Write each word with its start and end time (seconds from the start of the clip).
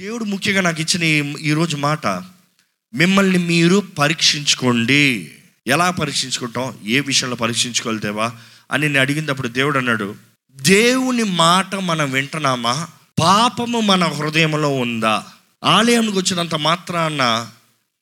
దేవుడు 0.00 0.24
ముఖ్యంగా 0.24 0.60
నాకు 0.60 0.80
ఇచ్చిన 0.80 1.02
ఈ- 1.02 1.48
ఈరోజు 1.48 1.76
మాట 1.76 2.06
మిమ్మల్ని 2.94 3.38
మీరు 3.38 3.82
పరీక్షించుకోండి. 3.98 5.32
ఎలా 5.66 5.90
పరీక్షించుకుంటాం? 5.90 6.74
ఏ 6.86 7.00
విషయంలో 7.00 7.36
పరీక్షించుకోవాలి 7.36 8.00
దేవా? 8.00 8.32
అని 8.72 8.86
నేను 8.86 9.00
అడిగినప్పుడు 9.00 9.48
దేవుడు 9.48 9.78
అన్నాడు 9.78 10.14
దేవుని 10.52 11.22
మాట 11.22 11.74
మనం 11.74 12.10
వింటున్నామా? 12.10 12.88
పాపము 13.20 13.80
మన 13.80 14.04
హృదయంలో 14.04 14.68
ఉందా? 14.68 15.24
ఆలయంకి 15.64 16.18
వచ్చినంత 16.18 16.54
మాత్రాన 16.54 17.50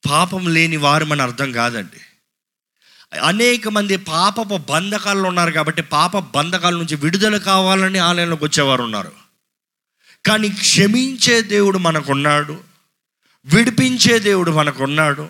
పాపం 0.09 0.53
లేని 0.53 0.77
వారు 0.77 1.05
మన 1.05 1.21
అర్థం 1.21 1.51
కాదండి. 1.51 2.01
అనేక 3.19 3.67
మంది 3.67 3.97
పాపపు 3.97 4.57
బంధకాల్లో 4.57 5.29
ఉన్నారు 5.29 5.51
కాబట్టి 5.51 5.81
పాప 5.81 6.37
బంధకాల 6.37 6.75
నుంచి 6.75 6.95
విడుదల 6.95 7.37
కావాలని 7.37 7.99
ఆలయంలోకి 7.99 8.43
వచ్చేవారు 8.43 8.83
ఉన్నారు. 8.83 9.28
కానీ 10.25 10.49
క్షమించే 10.49 11.41
దేవుడు 11.41 11.77
మనకున్నాడు 11.77 12.61
విడిపించే 13.45 14.19
దేవుడు 14.19 14.51
మనకున్నాడు 14.51 15.29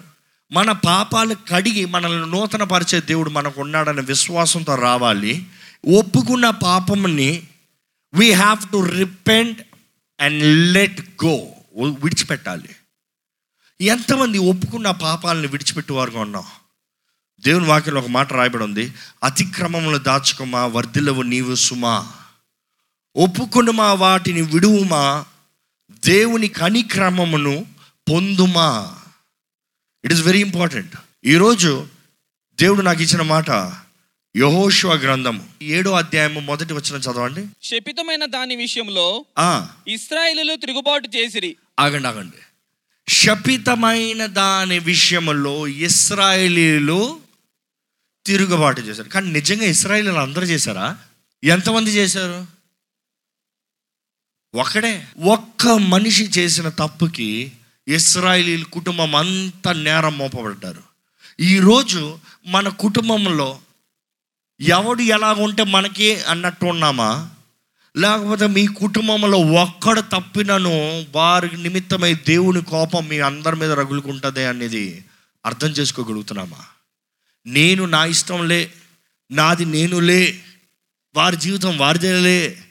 మన 0.52 0.72
పాపాలు 0.72 1.36
కడిగి 1.52 1.86
మనల్ని 1.86 2.32
నూతనపరిచే 2.32 3.02
దేవుడు 3.02 3.30
మనకున్నాడనే 3.30 4.02
విశ్వాసంతో 4.02 4.76
రావాలి. 4.76 5.46
ఒప్పుకున్న 5.98 6.50
పాపంని 6.50 7.48
we 8.14 8.32
have 8.32 8.72
to 8.72 8.86
repent 8.86 9.62
and 10.20 10.74
let 10.74 11.26
go 11.26 11.36
విడిచిపెట్టాలి. 11.82 12.70
ఎంతమంది 13.82 14.38
ఒప్పుకున్న 14.38 14.92
పాపాలను 14.92 15.48
విడిచిపెట్టేవారుగా 15.48 16.20
ఉన్నాం? 16.20 16.44
దేవుని 17.46 17.66
వాక్యంలో 17.66 18.02
ఒక 18.02 18.08
మాట 18.08 18.34
రాయబడి 18.34 18.64
ఉంది. 18.64 18.94
అతిక్రమములు 19.24 19.98
దాచుకోమా 19.98 20.66
వర్ధిల్లవు 20.66 21.22
నీవు 21.22 21.56
సుమా. 21.56 22.12
ఒప్పుకొనుమా 23.16 23.94
వాటిని 23.94 24.42
విడువుమా 24.42 25.26
దేవుని 26.06 26.48
కనిక్రమమును 26.48 27.66
పొందుమా? 28.10 28.96
ఇట్ 30.06 30.14
ఈస్ 30.14 30.22
వెరీ 30.22 30.40
ఇంపార్టెంట్ 30.40 30.96
ఈరోజు 31.26 31.88
దేవుడు 32.60 32.82
నాకు 32.82 33.02
ఇచ్చిన 33.02 33.22
మాట 33.22 33.50
యహోశివ 34.38 34.94
గ్రంథము. 34.94 35.48
ఏడో 35.62 35.92
అధ్యాయము 35.92 36.40
మొదటి 36.40 36.74
వచ్చిన 36.74 36.96
చదవండి. 36.96 37.46
శపితమైన 37.64 38.26
దాని 38.26 38.56
విషయంలో 38.56 39.26
ఆ, 39.40 39.68
ఇస్రాయేలీలు 39.88 40.56
తిరుగుబాటు 40.56 41.18
చేసిరి. 41.18 41.56
ఆగండి 41.80 42.08
ఆగండి. 42.08 42.38
శపితమైన 43.10 44.26
దాని 44.26 44.80
విషయంలో 44.80 45.68
ఇస్రాయేలీలు 45.68 47.20
తిరుగుబాటు 48.26 48.82
చేశారు. 48.82 49.08
కానీ 49.08 49.32
నిజంగా 49.32 49.66
ఇస్రాయేలీలు 49.66 50.16
అందరూ 50.16 50.44
చేశారా? 50.44 50.98
ఎంతమంది 51.44 51.92
చేశారు? 51.92 52.59
ఒకడే 54.56 55.08
ఒక్క 55.20 55.68
మనిషి 55.68 56.24
చేసిన 56.24 56.70
తప్పుకి 56.70 57.52
ఇస్రాయిలీ 57.88 58.64
కుటుంబం 58.64 59.16
అంతా 59.16 59.74
నేరం 59.74 60.18
మోపబడ్డారు. 60.18 60.84
ఈరోజు 61.40 62.18
మన 62.46 62.70
కుటుంబంలో 62.70 63.60
ఎవడు 64.62 65.02
ఎలా 65.02 65.34
ఉంటే 65.34 65.64
మనకి 65.64 66.22
అన్నట్టు 66.22 66.66
ఉన్నామా? 66.66 67.30
లేకపోతే 67.98 68.48
మీ 68.48 68.68
కుటుంబంలో 68.68 69.38
ఒక్కడు 69.38 70.02
తప్పినను 70.02 71.06
వారి 71.16 71.64
నిమిత్తమై 71.64 72.14
దేవుని 72.14 72.62
కోపం 72.62 73.08
మీ 73.08 73.20
అందరి 73.20 73.56
మీద 73.56 73.72
రగులుకుంటుంది 73.72 74.46
అనేది 74.46 75.06
అర్థం 75.46 75.68
చేసుకోగలుగుతున్నామా? 75.68 76.66
నేను 77.48 77.86
నా 77.86 78.06
ఇష్టంలే 78.06 78.72
నాది 79.32 79.66
నేనులే 79.66 80.42
వారి 81.16 81.38
జీవితం 81.38 81.78
వారిదేలే 81.78 82.64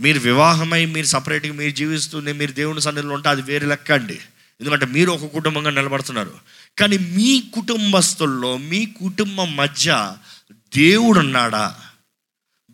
మీరు 0.00 0.18
వివాహమై 0.18 0.86
మీరు 0.86 1.06
సపరేట్గా 1.06 1.52
మీరు 1.52 1.70
జీవిస్తూనే 1.70 2.32
మీరు 2.32 2.52
దేవుని 2.52 2.80
సన్నిధిలో 2.80 3.14
ఉంటే 3.14 3.28
అది 3.28 3.42
వేరే 3.42 3.66
లెక్క 3.66 3.92
అండి. 3.92 4.20
ఎందుకంటే 4.60 4.86
మీరు 4.86 5.10
ఒక 5.10 5.32
కుటుంబంగా 5.32 5.70
నిలబడుతున్నారు. 5.70 6.34
కానీ 6.78 6.98
మీ 6.98 7.40
కుటుంబస్తుల్లో 7.40 8.56
మీ 8.56 8.86
కుటుంబం 8.86 9.56
మధ్య 9.56 10.16
దేవుడు 10.52 11.18
ఉన్నాడా 11.18 11.80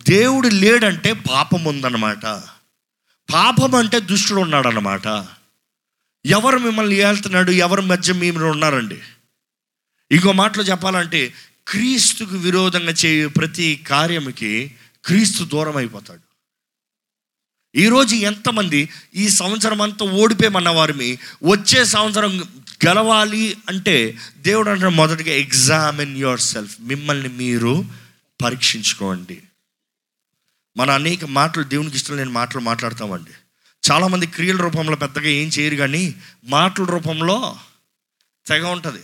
దేవుడు 0.09 0.49
లేడంటే 0.49 1.13
పాపం 1.13 1.65
ఉందన్నమాట 1.65 2.23
పాపం 3.33 3.75
అంటే 3.75 4.01
దుష్టుడు 4.01 4.41
ఉన్నాడన్నమాట 4.41 5.27
ఎవరు 6.27 6.59
మిమ్మల్ని 6.59 6.97
ఏళ్తున్నాడు? 6.97 7.51
ఎవరి 7.51 7.83
మధ్య 7.83 8.13
మీరు 8.13 8.45
ఉన్నారండి? 8.45 8.99
ఇంకో 10.13 10.33
మాటలో 10.33 10.65
చెప్పాలంటే 10.65 11.35
క్రీస్తుకు 11.69 12.37
విరోధంగా 12.37 12.93
చేయు 12.93 13.29
ప్రతి 13.29 13.85
కార్యముకి 13.87 14.75
క్రీస్తు 15.05 15.45
దూరం 15.45 15.77
అయిపోతాడు 15.77 16.30
ఈరోజు 17.77 18.15
ఎంతమంది 18.15 18.89
ఈ 19.15 19.29
సంవత్సరం 19.29 19.83
అంతా 19.83 20.07
ఓడిపోయమన్న 20.07 20.69
వారిని 20.69 21.19
వచ్చే 21.45 21.85
సంవత్సరం 21.85 22.41
గెలవాలి 22.87 23.57
అంటే 23.69 24.19
దేవుడు 24.39 24.71
అంటే 24.71 24.87
మొదటిగా 24.87 25.33
ఎగ్జామిన్ 25.33 26.17
యువర్ 26.17 26.41
సెల్ఫ్ 26.41 26.77
మిమ్మల్ని 26.81 27.29
మీరు 27.29 27.85
పరీక్షించుకోండి. 28.43 29.43
మన 30.77 30.91
అనేక 30.91 31.25
మాటలు 31.25 31.63
దేవునికి 31.63 31.97
ఇష్టం 31.97 32.17
లేని 32.17 32.31
మాటలు 32.31 32.61
మాట్లాడతామండి. 32.61 33.31
చాలామంది 33.93 34.27
క్రియల 34.27 34.57
రూపంలో 34.57 34.97
పెద్దగా 34.97 35.29
ఏం 35.29 35.49
చేయరు 35.49 35.77
కానీ 35.77 36.15
మాటల 36.45 36.85
రూపంలో 36.85 37.57
తెగ 38.47 38.67
ఉంటుంది. 38.67 39.03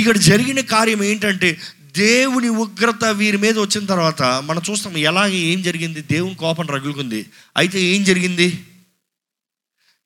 ఇక్కడ 0.00 0.16
జరిగిన 0.16 0.60
కార్యం 0.60 1.04
ఏంటంటే 1.04 1.60
దేవుని 1.96 2.48
ఉగ్రత 2.48 3.04
వీరి 3.04 3.36
మీద 3.36 3.58
వచ్చిన 3.58 3.86
తర్వాత 3.86 4.22
మనం 4.22 4.62
చూస్తాం 4.70 4.96
ఎలాగ 4.96 5.32
ఏం 5.32 5.62
జరిగింది? 5.62 6.02
దేవుని 6.02 6.34
కోపం 6.34 6.66
రగులుకుంది. 6.66 7.26
అయితే 7.56 7.82
ఏం 7.82 8.04
జరిగింది? 8.04 8.66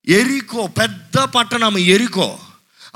ఎరికో 0.09 0.67
పెద్ద 0.67 1.19
పట్టణం 1.19 1.79
ఎరికో. 1.79 2.39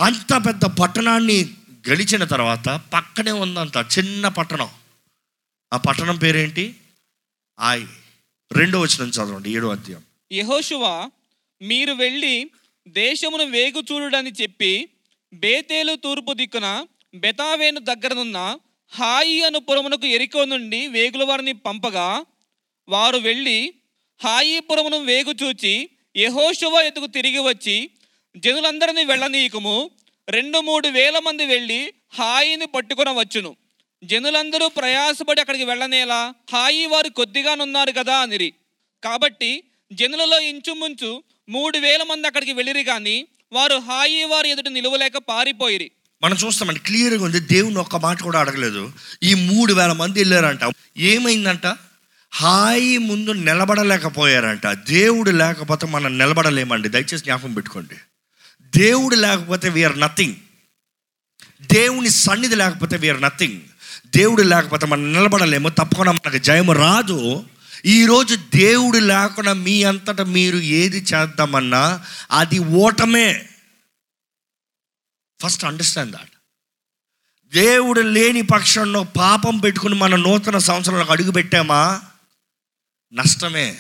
అంత 0.01 0.47
పెద్ద 0.47 0.65
పట్టణాన్ని 0.65 1.51
గడిచిన 1.91 2.25
తర్వాత 2.25 2.69
పక్కనే 2.69 3.31
ఉందంత 3.33 3.87
చిన్న 3.99 4.29
పట్టణం. 4.29 4.69
ఆ 5.73 5.77
పట్టణం 5.77 6.17
పేరేంటి? 6.17 6.77
ఆయ్. 7.61 7.87
రెండో 8.53 8.81
వచ్చిన 8.81 9.09
చదవండి 9.09 9.57
ఏడో 9.57 9.69
అధ్యాయం. 9.69 10.03
యెహోషువ 10.33 11.11
మీరు 11.63 11.93
వెళ్ళి 11.93 12.51
దేశమును 12.89 13.45
వేగు 13.45 13.83
చూడడని 13.93 14.33
చెప్పి 14.43 14.89
బేతేలు 15.33 15.97
తూర్పు 15.97 16.33
దిక్కున 16.33 16.87
బెతావేను 17.15 17.81
దగ్గరనున్న 17.81 18.59
హాయి 18.93 19.43
అను 19.43 19.59
పురమునకు 19.59 20.07
ఎరికో 20.07 20.45
నుండి 20.45 20.87
వేగుల 20.87 21.25
వారిని 21.25 21.53
పంపగా 21.53 22.25
వారు 22.89 23.19
వెళ్ళి 23.19 23.75
హాయి 24.25 24.61
పురమును 24.61 24.99
వేగు 24.99 25.35
చూచి 25.43 25.91
యహోశువ 26.17 26.81
ఎదుగు 26.81 27.07
తిరిగి 27.07 27.39
వచ్చి 27.39 27.91
జనులందరినీ 28.37 29.05
వెళ్ళనీయకము 29.05 29.91
రెండు 30.29 30.59
మూడు 30.59 30.89
వేల 30.89 31.19
మంది 31.19 31.47
వెళ్ళి 31.47 31.93
హాయిని 32.15 32.67
పట్టుకుని 32.67 33.11
వచ్చును. 33.11 33.57
జనులందరూ 34.05 34.69
ప్రయాసపడి 34.69 35.41
అక్కడికి 35.41 35.65
వెళ్ళనేలా 35.65 36.35
హాయి 36.53 36.87
వారు 36.87 37.09
కొద్దిగానున్నారు 37.09 37.93
కదా 37.93 38.17
అనిరి. 38.17 38.53
కాబట్టి 39.05 39.65
జనులలో 39.93 40.41
ఇంచుమించు 40.41 41.23
మూడు 41.49 41.79
వేల 41.79 42.03
మంది 42.03 42.27
అక్కడికి 42.27 42.53
వెళ్ళిరి 42.53 42.85
కానీ 42.85 43.27
వారు 43.53 43.75
హాయి 43.75 44.25
వారి 44.25 44.51
ఎదుట 44.51 44.69
నిలువలేక 44.69 45.17
పారిపోయిరి. 45.17 45.91
మనం 46.23 46.37
చూస్తామండి 46.37 46.81
క్లియర్గా 46.81 47.25
ఉంది. 47.25 47.41
దేవుని 47.41 47.79
ఒక్క 47.79 47.97
మాట 47.97 48.23
కూడా 48.23 48.41
అడగలేదు. 48.41 48.93
ఈ 49.23 49.35
మూడు 49.35 49.75
వేల 49.75 49.93
మంది 49.93 50.21
వెళ్ళారంట. 50.21 50.73
ఏమైందంట? 50.97 51.77
హాయి 52.33 52.99
ముందు 52.99 53.31
నిలబడలేకపోయారంట. 53.31 54.67
దేవుడు 54.67 55.31
లేకపోతే 55.31 55.87
మనం 55.87 56.19
నిలబడలేమండి. 56.19 56.89
దయచేసి 56.89 57.17
జ్ఞాపకం 57.17 57.55
పెట్టుకోండి. 57.55 57.95
దేవుడు 58.79 59.15
లేకపోతే 59.15 59.69
వీఆర్ 59.69 60.01
నథింగ్ 60.01 60.35
దేవుని 61.73 62.11
సన్నిధి 62.11 62.55
లేకపోతే 62.55 62.97
వీఆర్ 62.97 63.23
నథింగ్ 63.23 63.61
దేవుడు 64.17 64.43
లేకపోతే 64.43 64.87
మనం 64.87 65.13
నిలబడలేము. 65.13 65.69
తప్పకుండా 65.69 66.13
మనకు 66.13 66.39
జయము 66.39 66.73
రాదు. 66.73 67.45
ఈరోజు 67.87 68.39
దేవుడు 68.55 68.99
లేకుండా 68.99 69.53
మీ 69.53 69.83
అంతటా 69.83 70.25
మీరు 70.25 70.57
ఏది 70.57 70.97
చేద్దామన్నా 70.97 72.01
అది 72.31 72.59
ఓటమే. 72.59 73.47
ఫస్ట్ 75.43 75.65
అండర్స్టాండ్ 75.65 76.13
దాట్ 76.13 76.31
దేవుడు 77.57 78.01
లేని 78.01 78.43
పక్షంలో 78.43 79.03
పాపం 79.03 79.59
పెట్టుకుని 79.59 79.95
మన 79.95 80.17
నూతన 80.17 80.59
సంవత్సరంలో 80.59 81.05
అడుగు 81.05 81.31
పెట్టామా? 81.31 82.03
నష్టమే. 83.13 83.79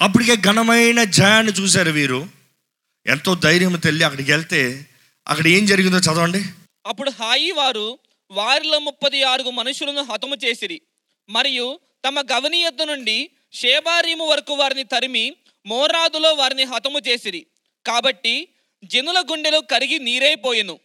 అప్పటికే 0.00 0.36
ఘనమైన 0.36 1.04
జయాన్ని 1.04 1.52
చూశారు 1.52 1.90
వీరు. 1.90 2.28
ఎంతో 3.06 3.34
ధైర్యం 3.34 3.76
తెల్లి 3.76 4.04
అక్కడికి 4.04 4.32
వెళ్తే 4.32 4.86
అక్కడ 5.28 5.46
ఏం 5.46 5.66
జరిగిందో 5.66 5.98
చదవండి. 5.98 6.44
అప్పుడు 6.86 7.10
హాయి 7.10 7.50
వారు 7.50 7.98
వారిలో 8.30 8.78
ముప్పది 8.78 9.22
ఆరుగు 9.22 9.50
మనుషులను 9.50 10.02
హతము 10.02 10.34
చేసిరి. 10.34 10.82
మరియు 11.28 11.80
తమ 12.08 12.20
గవనీయత 12.20 12.82
నుండి 12.82 13.30
షేబారీము 13.52 14.26
వరకు 14.26 14.54
వారిని 14.54 14.84
తరిమి 14.84 15.36
మోరాదులో 15.66 16.34
వారిని 16.34 16.64
హతము 16.64 16.98
చేసిరి. 16.98 17.46
కాబట్టి 17.86 18.48
జనుల 18.84 19.24
గుండెలో 19.32 19.60
కరిగి 19.60 19.98
నీరైపోయెను 19.98 20.78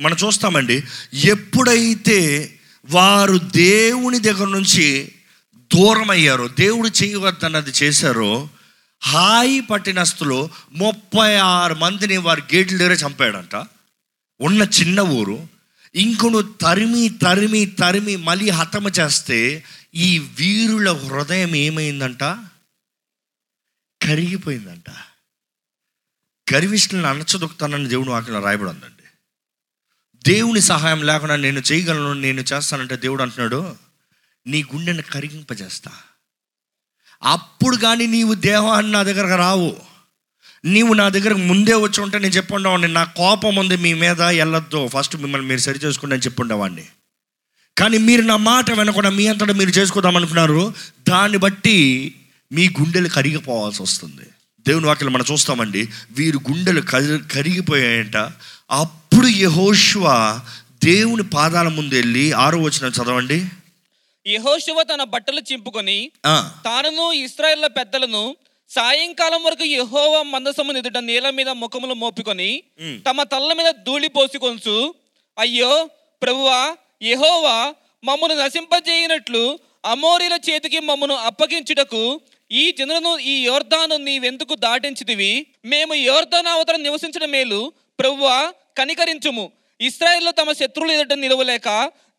మనం 0.00 0.16
చూస్తామండి 0.26 0.82
ఎప్పుడైతే 1.14 2.18
వారు 2.84 3.38
దేవుని 3.38 4.18
దగ్గర 4.18 4.46
నుంచి 4.46 5.12
దూరం 5.74 6.10
అయ్యారో 6.10 6.48
దేవుడు 6.48 6.88
చేయవద్దన్నది 6.88 7.70
చేశారో 7.70 8.48
హాయి 9.02 9.60
పట్టినస్తులు 9.60 10.48
ముప్పై 10.72 11.34
ఆరు 11.34 11.74
మందిని 11.74 12.16
వారి 12.16 12.42
గేట్ల 12.54 12.76
దగ్గర 12.76 12.92
చంపాడంట. 12.92 13.54
ఉన్న 14.40 14.62
చిన్న 14.62 15.00
ఊరు 15.00 15.48
ఇంకొను 15.94 16.42
తరిమి 16.42 17.08
తరిమి 17.08 17.66
తరిమి 17.66 18.16
మళ్ళీ 18.16 18.50
హతమ 18.50 18.88
చేస్తే 18.88 19.64
ఈ 19.94 20.18
వీరుల 20.18 20.92
హృదయం 20.92 21.56
ఏమైందంట? 21.56 22.24
కరిగిపోయిందంట. 24.02 24.90
గర్విష్ఠులను 26.52 27.08
అణచదొక్కుతానని 27.08 27.88
దేవుడు 27.88 28.10
వాక్యంలో 28.10 28.40
రాయబడి 28.40 28.70
ఉందండి 28.70 29.02
దేవుని 30.30 30.60
సహాయం 30.60 31.02
లేకుండా 31.02 31.36
నేను 31.36 31.62
చేయగలను 31.72 32.12
నేను 32.12 32.40
చేస్తానంటే 32.40 32.96
దేవుడు 32.96 33.22
అంటున్నాడు 33.22 33.76
నీ 34.46 34.62
గుండెని 34.62 35.02
కరిగింపజేస్తా. 35.02 35.90
అప్పుడు 37.22 37.76
కానీ 37.76 38.06
నీవు 38.06 38.34
దేహాన్ని 38.34 38.92
నా 38.92 39.02
దగ్గరకు 39.02 39.36
రావు. 39.36 39.76
నీవు 40.64 40.94
నా 40.94 41.08
దగ్గరకు 41.08 41.38
ముందే 41.38 41.74
వచ్చి 41.74 42.00
ఉంటే 42.00 42.18
నేను 42.18 42.32
చెప్పుండేవాడిని. 42.32 42.88
నా 42.88 43.04
కోపం 43.04 43.56
ఉంది 43.56 43.76
మీ 43.76 43.94
మీద 43.94 44.22
వెళ్ళొద్దు. 44.22 44.88
ఫస్ట్ 44.88 45.16
మిమ్మల్ని 45.16 45.48
మీరు 45.48 45.60
సరి 45.60 45.78
చేసుకుని 45.78 46.12
అని 46.12 46.22
చెప్పుండేవాడిని. 46.22 46.88
కానీ 47.78 47.98
మీరు 47.98 48.22
నా 48.22 48.36
మాట 48.36 48.70
వినకుండా 48.70 49.10
మీ 49.10 49.26
అంతటా 49.26 49.52
మీరు 49.52 49.70
చేసుకుందాం 49.70 50.16
అనుకున్నారు. 50.16 50.74
దాన్ని 51.08 51.38
బట్టి 51.38 51.76
మీ 52.52 52.68
గుండెలు 52.68 53.08
కరిగిపోవాల్సి 53.08 53.82
వస్తుంది. 53.82 54.26
దేవుని 54.66 54.86
వాక్యం 54.86 55.12
మనం 55.12 55.26
చూస్తామండి 55.32 55.82
వీరి 56.10 56.38
గుండెలు 56.48 56.80
కరి 56.82 57.18
కరిగిపోయాయంట. 57.34 58.16
అప్పుడు 58.74 59.26
యెహోషువ 59.42 60.06
దేవుని 60.84 61.22
పాదాల 61.34 61.68
ముందు 61.68 61.94
వెళ్ళి 61.94 62.32
ఆరో 62.34 62.58
వచ్చిన 62.58 62.86
చదవండి. 62.98 63.38
యెహోషువ 64.26 64.82
తన 64.82 65.02
బట్టలు 65.04 65.40
చింపుకొని 65.40 65.98
ఆ, 66.24 66.34
తానును 66.64 67.12
ఇస్రాయేళ్ళ 67.24 67.66
పెద్దలను 67.78 68.22
సాయంకాలం 68.70 69.42
వరకు 69.44 69.64
యెహోవా 69.70 70.22
మందసము 70.24 70.72
ఎదుట 70.72 70.98
నేల 71.02 71.30
మీద 71.30 71.48
ముఖములు 71.62 71.94
మోపుకొని. 71.94 72.50
తమ 73.06 73.22
తల్ల 73.24 73.52
మీద 73.52 73.70
ధూళి 73.86 74.08
పోసుకొంచు 74.08 74.76
అయ్యో 75.36 75.72
ప్రభువా 76.22 76.60
యెహోవా 77.02 77.56
మమ్మను 78.04 78.34
నశింపజేయనట్లు 78.34 79.44
అమోరీల 79.84 80.38
చేతికి 80.46 80.78
మమ్మను 80.80 81.14
అప్పగించుటకు 81.28 82.02
ఈ 82.50 82.74
జనులను 82.78 83.18
ఈ 83.18 83.34
యోర్దాను 83.44 83.96
నీవెందుకు 83.96 84.54
దాటించితివి? 84.54 85.46
మేము 85.64 85.94
యోర్దాను 85.94 86.48
అవతల 86.48 86.76
నివసించడం 86.76 87.30
మేలు 87.30 87.72
ప్రభువ 88.00 88.52
కనికరించుము. 88.78 89.52
ఇస్రాయేల్లో 89.80 90.30
తమ 90.30 90.52
శత్రువులు 90.52 90.92
ఎదుట 90.92 91.12
నిలవలేక 91.12 91.68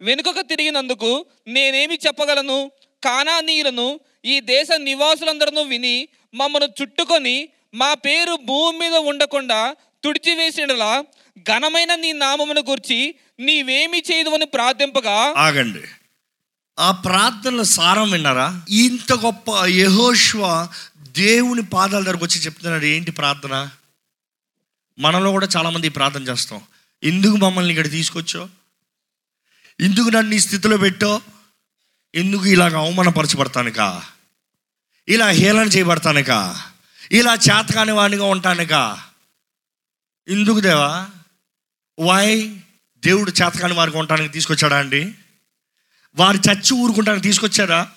వెనుకకు 0.02 0.42
తిరిగినందుకు 0.42 1.26
నేనేమి 1.48 1.96
చెప్పగలను? 2.08 2.72
కానానీయులను 3.04 4.00
ఈ 4.26 4.40
దేశ 4.40 4.68
నివాసులందరూ 4.72 5.62
విని 5.62 6.08
మమ్మను 6.34 6.68
చుట్టుకొని 6.82 7.50
మా 7.74 7.94
పేరు 7.94 8.36
భూమి 8.46 8.78
మీద 8.80 8.96
ఉండకుండా 9.12 9.76
తుడిచివేసినలా 10.04 11.04
ఘనమైన 11.46 11.96
నీ 11.96 12.12
నామమును 12.14 12.64
గుర్చి 12.70 13.00
నీవేమి 13.40 14.04
చేయదువని 14.12 14.46
ప్రార్థింపగా 14.46 15.16
ఆగండి. 15.48 15.84
ఆ 16.80 16.92
ప్రార్థనల 16.92 17.62
సారం 17.62 18.12
విన్నారా? 18.12 18.62
ఇంత 18.70 19.14
గొప్ప 19.14 19.66
యహోష్వ 19.66 20.70
దేవుని 20.98 21.62
పాదాల 21.62 22.04
దగ్గరకు 22.04 22.26
వచ్చి 22.26 22.42
చెప్తున్నాడు 22.42 22.86
ఏంటి 22.86 23.12
ప్రార్థన? 23.12 23.70
మనలో 25.00 25.32
కూడా 25.32 25.48
చాలామంది 25.58 25.90
ప్రార్థన 25.90 26.24
చేస్తాం. 26.24 26.62
ఎందుకు 27.04 27.36
మమ్మల్ని 27.36 27.72
ఇక్కడ 27.72 27.90
తీసుకొచ్చో 27.90 28.50
ఎందుకు 29.80 30.10
నన్ను 30.10 30.36
ఈ 30.36 30.40
స్థితిలో 30.40 30.78
పెట్టో 30.78 31.22
ఎందుకు 32.16 32.46
ఇలాగ 32.46 32.78
అవమానపరచబడతానుకా? 32.78 34.04
ఇలా 35.08 35.30
హేళన 35.30 35.68
చేయబడతానుక? 35.68 36.62
ఇలా 37.12 37.34
చేతకాని 37.34 37.92
వాడిగా 37.92 38.26
ఉంటానుక? 38.26 39.00
ఎందుకు 40.28 40.60
దేవా? 40.60 41.08
వై 42.00 42.62
దేవుడు 42.98 43.32
చేతకాని 43.32 43.74
వారికి 43.74 43.98
ఉండటానికి 43.98 44.34
తీసుకొచ్చాడా 44.34 44.78
అండి? 44.78 45.16
వారు 46.16 46.38
చచ్చి 46.38 46.74
ఊరుకుంటానికి 46.74 47.28
తీసుకొచ్చారా? 47.28 47.88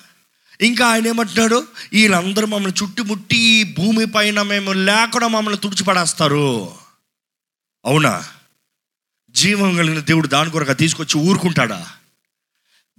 ఇంకా 0.61 0.87
ఆయన 0.87 1.07
ఏమంటున్నాడు? 1.07 1.67
వీళ్ళందరూ 1.93 2.47
మమ్మల్ని 2.47 2.85
చుట్టుముట్టి 2.85 3.75
భూమి 3.79 4.07
పైన 4.07 4.43
మేము 4.43 4.73
లేకుండా 4.73 5.29
మమ్మల్ని 5.29 5.61
తుడిచిపడేస్తారు. 5.61 6.73
అవునా? 7.85 8.25
జీవం 9.31 9.77
కలిగిన 9.77 10.01
దేవుడు 10.01 10.29
దాని 10.29 10.51
కొరక 10.51 10.79
తీసుకొచ్చి 10.79 11.21
ఊరుకుంటాడా? 11.21 11.87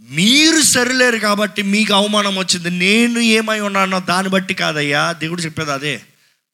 మీరు 0.09 0.61
సరిలేరు 0.61 1.17
కాబట్టి 1.17 1.61
మీకు 1.61 1.93
అవమానం 1.93 2.37
వచ్చింది. 2.37 2.69
నేను 2.69 3.19
ఏమై 3.19 3.59
ఉన్నానో 3.59 3.99
దాన్ని 3.99 4.31
బట్టి 4.31 4.53
కాదయ్యా. 4.53 5.11
దేవుడు 5.11 5.41
చెప్పేది 5.41 5.71
అదే. 5.71 6.01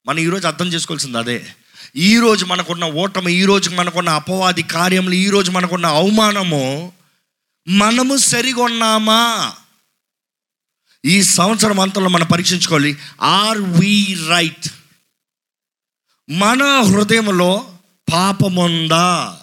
మనం 0.08 0.20
ఈరోజు 0.20 0.48
అర్థం 0.48 0.68
చేసుకోవాల్సింది 0.68 1.18
అదే. 1.18 1.48
ఈరోజు 1.96 2.46
మనకున్న 2.46 2.86
ఓటమి 2.86 3.34
ఈరోజు 3.34 3.70
మనకున్న 3.70 4.10
అపవాది 4.10 4.64
కార్యములు 4.64 5.14
ఈరోజు 5.14 5.52
మనకున్న 5.52 5.86
అవమానము 5.86 6.94
మనము 7.68 8.18
సరిగొన్నామా? 8.18 9.54
ఈ 11.06 11.24
సంవత్సరం 11.24 11.80
అంతంలో 11.80 12.10
మనం 12.10 12.28
పరీక్షించుకోవాలి. 12.28 12.98
ఆర్ 13.22 13.58
వి 13.58 14.18
రైట్ 14.30 14.70
మన 16.30 16.64
హృదయంలో 16.64 17.78
పాపముందా? 18.14 19.40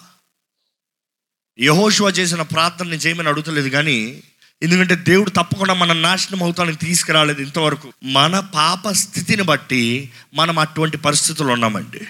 యహోషువ 1.59 2.09
చేసిన 2.09 2.41
ప్రార్థన 2.41 2.85
నేను 2.85 3.01
చేయమని 3.01 3.27
అడుగుతలేదు 3.27 3.69
కానీ 3.69 4.23
ఎందుకంటే 4.61 4.95
దేవుడు 4.95 5.29
తప్పకుండా 5.29 5.73
మన 5.73 5.93
నాశనం 5.93 6.43
అవుతానికి 6.43 6.85
తీసుకురాలేదు 6.85 7.41
ఇంతవరకు. 7.41 7.93
మన 8.03 8.39
పాప 8.39 8.89
స్థితిని 8.89 9.43
బట్టి 9.43 10.11
మనం 10.33 10.59
అటువంటి 10.59 10.97
పరిస్థితులు 10.97 11.51
ఉన్నామండి. 11.51 12.01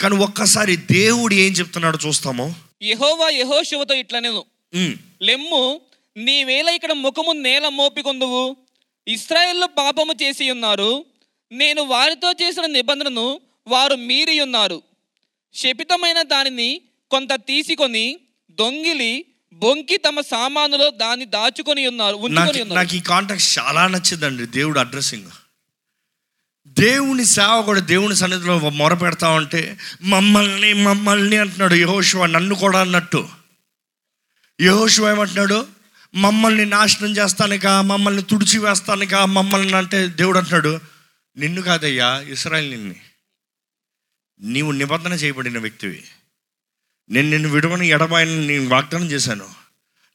కానీ 0.00 0.16
ఒక్కసారి 0.16 0.76
దేవుడు 0.76 1.34
ఏం 1.34 1.52
చెప్తున్నాడో 1.52 1.98
చూస్తాము? 2.06 2.54
యెహోవా 2.82 3.28
యెహోషువతో 3.28 3.94
ఇట్లా 3.94 4.20
నేను 4.20 4.44
లెమ్ము 5.24 5.80
నీవేళ 6.16 6.68
ఇక్కడ 6.68 6.92
ముఖము 6.92 7.32
నేల 7.32 7.68
మోపికొందువు 7.68 8.56
ఇస్రాయేల్లో 9.06 9.66
పాపము 9.66 10.12
చేసి 10.22 10.50
ఉన్నారు. 10.50 11.04
నేను 11.52 11.82
వారితో 11.82 12.32
చేసిన 12.42 12.66
నిబంధనను 12.66 13.40
వారు 13.66 13.94
మీరి 13.94 14.40
ఉన్నారు. 14.40 14.82
శపితమైన 15.54 16.22
దానిని 16.22 16.80
కొంత 17.10 17.32
తీసుకొని 17.34 18.18
దొంగిలి 18.58 19.24
బొంకి 19.52 19.96
తమ 19.96 20.20
సామానులో 20.20 20.90
దాన్ని 20.90 21.24
దాచుకొని 21.24 21.86
ఉన్నారు 21.86 22.16
నాకు 22.72 22.94
ఈ 22.94 23.00
కాంటాక్ట్ 23.00 23.58
చాలా 23.58 23.86
నచ్చిందండి 23.86 24.46
దేవుడు 24.46 24.78
అడ్రస్సింగ్ 24.78 25.30
దేవుని 26.76 27.24
సేవకుడు 27.24 27.80
దేవుని 27.80 28.16
సన్నిధిలో 28.16 28.58
మొర 28.70 28.94
పెడతా 28.94 29.28
ఉంటే 29.28 29.78
మమ్మల్ని 30.02 30.72
మమ్మల్ని 30.72 31.36
అంటున్నాడు 31.36 31.74
యహోశివ 31.74 32.26
నన్ను 32.26 32.54
కూడా 32.54 32.80
అన్నట్టు. 32.80 33.20
యహోశివ 34.60 35.10
ఏమంటున్నాడు? 35.10 35.66
మమ్మల్ని 36.14 36.66
నాశనం 36.66 37.16
చేస్తానిక? 37.16 37.66
మమ్మల్ని 37.66 38.22
తుడిచి 38.22 38.58
వేస్తానిక 38.58 39.14
మమ్మల్ని 39.14 39.76
అంటే 39.76 40.06
దేవుడు 40.06 40.38
అంటున్నాడు 40.38 40.80
నిన్ను 41.36 41.62
కాదయ్యా 41.62 42.20
ఇస్రాయల్ 42.20 42.70
నిన్ను. 42.70 42.94
నీవు 44.40 44.72
నిబంధన 44.72 45.12
చేయబడిన 45.12 45.58
వ్యక్తివి. 45.58 46.04
నేను 47.10 47.30
నిన్ను 47.30 47.48
విడవని 47.48 47.88
ఎడబాయని 47.88 48.46
నేను 48.46 48.68
వాగ్దానం 48.68 49.10
చేశాను. 49.10 49.48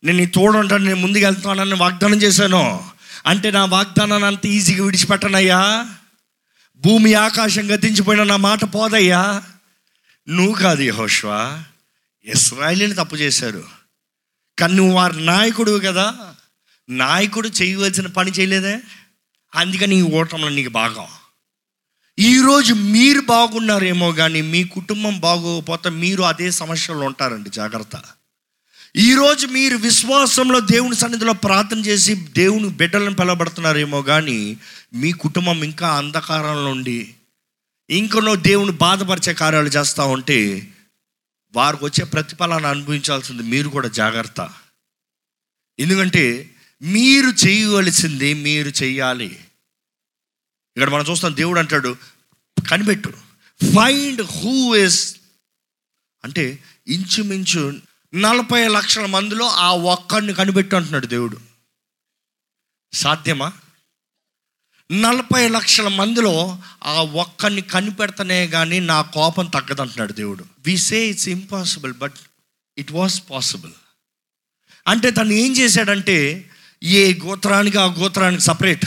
నేను 0.03 0.17
నీ 0.17 0.25
తోడుంటాను 0.25 0.83
నేను 0.83 0.95
ముందుకు 0.95 1.25
వెళ్తానని 1.25 1.75
వాగ్దానం 1.75 2.21
చేశాను. 2.21 2.89
అంటే 3.25 3.51
నా 3.51 3.65
వాగ్దానాన్ని 3.65 4.27
అంత 4.27 4.45
ఈజీగా 4.45 4.85
విడిచిపెట్టనయ్యా? 4.85 5.85
భూమి 6.77 7.13
ఆకాశం 7.13 7.75
గతించిపోయిన 7.75 8.23
నా 8.23 8.35
మాట 8.35 8.63
పోదయ్యా? 8.63 9.43
నువ్వు 10.29 10.53
కాదు 10.53 10.81
యహోష్వా. 10.81 11.63
ఇస్రాయలీని 12.25 12.93
తప్పు 12.93 13.15
చేశారు. 13.15 13.78
కానీ 14.59 14.73
నువ్వు 14.73 14.93
వారి 14.93 15.25
నాయకుడు 15.25 15.81
కదా. 15.85 16.15
నాయకుడు 16.89 17.47
చేయవలసిన 17.47 18.07
పని 18.07 18.31
చేయలేదే. 18.31 18.79
అందుకని 19.55 19.95
ఈ 19.95 20.01
ఓటంలో 20.01 20.49
నీకు 20.49 20.69
భాగం. 20.69 21.07
ఈరోజు 22.19 22.73
మీరు 22.73 23.21
బాగున్నారేమో 23.21 24.11
కానీ 24.11 24.41
మీ 24.41 24.63
కుటుంబం 24.63 25.19
బాగోకపోతే 25.19 25.89
మీరు 25.89 26.23
అదే 26.23 26.51
సమస్యలో 26.51 26.99
ఉంటారండి 26.99 27.49
జాగ్రత్త. 27.49 28.01
ఈరోజు 28.95 29.47
మీరు 29.47 29.77
విశ్వాసంలో 29.77 30.59
దేవుని 30.59 30.95
సన్నిధిలో 30.95 31.33
ప్రార్థన 31.33 31.79
చేసి 31.79 32.15
దేవుని 32.15 32.69
బిడ్డలను 32.69 33.15
పిలబడుతున్నారేమో 33.15 34.01
కానీ 34.01 34.57
మీ 34.93 35.11
కుటుంబం 35.11 35.63
ఇంకా 35.63 35.89
అంధకారంలో 35.89 36.71
ఉండి 36.71 37.13
ఇంకనో 37.89 38.35
దేవుని 38.35 38.71
బాధపరిచే 38.71 39.33
కార్యాలు 39.33 39.67
చేస్తూ 39.67 40.07
ఉంటే 40.07 40.67
వారికి 41.55 41.85
వచ్చే 41.85 42.05
ప్రతిఫలాన్ని 42.05 42.69
అనుభవించాల్సింది 42.69 43.43
మీరు 43.43 43.69
కూడా 43.69 43.87
జాగ్రత్త. 43.87 44.53
ఎందుకంటే 45.79 46.55
మీరు 46.81 47.47
చేయవలసింది 47.47 48.33
మీరు 48.33 48.83
చేయాలి. 48.83 49.25
ఇక్కడ 50.77 50.89
మనం 50.89 51.05
చూస్తాం 51.09 51.35
దేవుడు 51.35 51.59
అంటాడు 51.59 51.97
కనిపెట్టు. 52.71 53.13
ఫైండ్ 53.75 54.21
హూ 54.21 54.75
ఇస్ 54.75 55.17
అంటే 56.23 56.63
ఇంచుమించు 56.87 57.81
నలభై 58.15 58.67
లక్షల 58.67 59.05
మందిలో 59.05 59.47
ఆ 59.47 59.71
ఒక్కడిని 59.71 60.33
కనిపెట్టు 60.33 60.75
అంటున్నాడు 60.75 61.05
దేవుడు. 61.05 61.37
సాధ్యమా? 62.93 63.53
నలభై 64.91 65.49
లక్షల 65.49 65.87
మందిలో 65.87 66.61
ఆ 66.83 66.93
ఒక్కరిని 66.93 67.61
కనిపెడతనే 67.61 68.47
కానీ 68.47 68.79
నా 68.79 69.01
కోపం 69.01 69.45
తగ్గదంటున్నాడు 69.45 70.13
దేవుడు. 70.13 70.45
We 70.65 70.77
say 70.77 71.07
it's 71.07 71.29
impossible 71.29 71.93
but 71.93 72.13
it 72.77 72.91
was 72.91 73.21
possible 73.31 73.71
అంటే 74.87 75.11
తను 75.11 75.33
ఏం 75.33 75.57
చేశాడంటే 75.57 76.49
ఏ 76.83 77.13
గోత్రానికి 77.13 77.77
ఆ 77.77 77.85
గోత్రానికి 77.85 78.43
సపరేట్ 78.43 78.85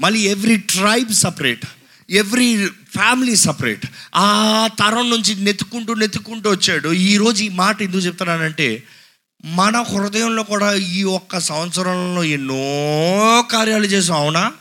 మళ్ళీ 0.00 0.20
every 0.20 0.56
tribe 0.56 1.12
separate 1.12 1.66
every 2.10 2.66
family 2.66 3.36
separate 3.36 3.86
ఆ 4.14 4.68
తరం 4.78 5.10
నుంచి 5.10 5.34
నెత్తుకుంటూ 5.34 5.94
నెత్తుకుంటూ 5.94 6.50
వచ్చాడు. 6.50 6.92
ఈరోజు 6.92 7.42
ఈ 7.42 7.48
మాట 7.48 7.82
ఎందుకు 7.82 7.98
చెప్తున్నానంటే 7.98 8.82
మన 9.44 9.82
హృదయంలో 9.82 10.42
కూడా 10.42 10.72
ఈ 10.72 11.02
ఒక్క 11.02 11.38
సంవత్సరంలో 11.38 12.24
ఎన్నో 12.24 12.62
కార్యాలు 13.42 13.86
చేసాం 13.86 14.16
అవునా? 14.16 14.52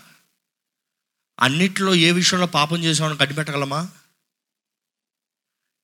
అన్నిట్లో 1.40 1.96
ఏ 1.96 2.12
విషయంలో 2.12 2.48
పాపం 2.48 2.84
చేసామని 2.84 3.18
కనిపెట్టగలమా? 3.18 3.90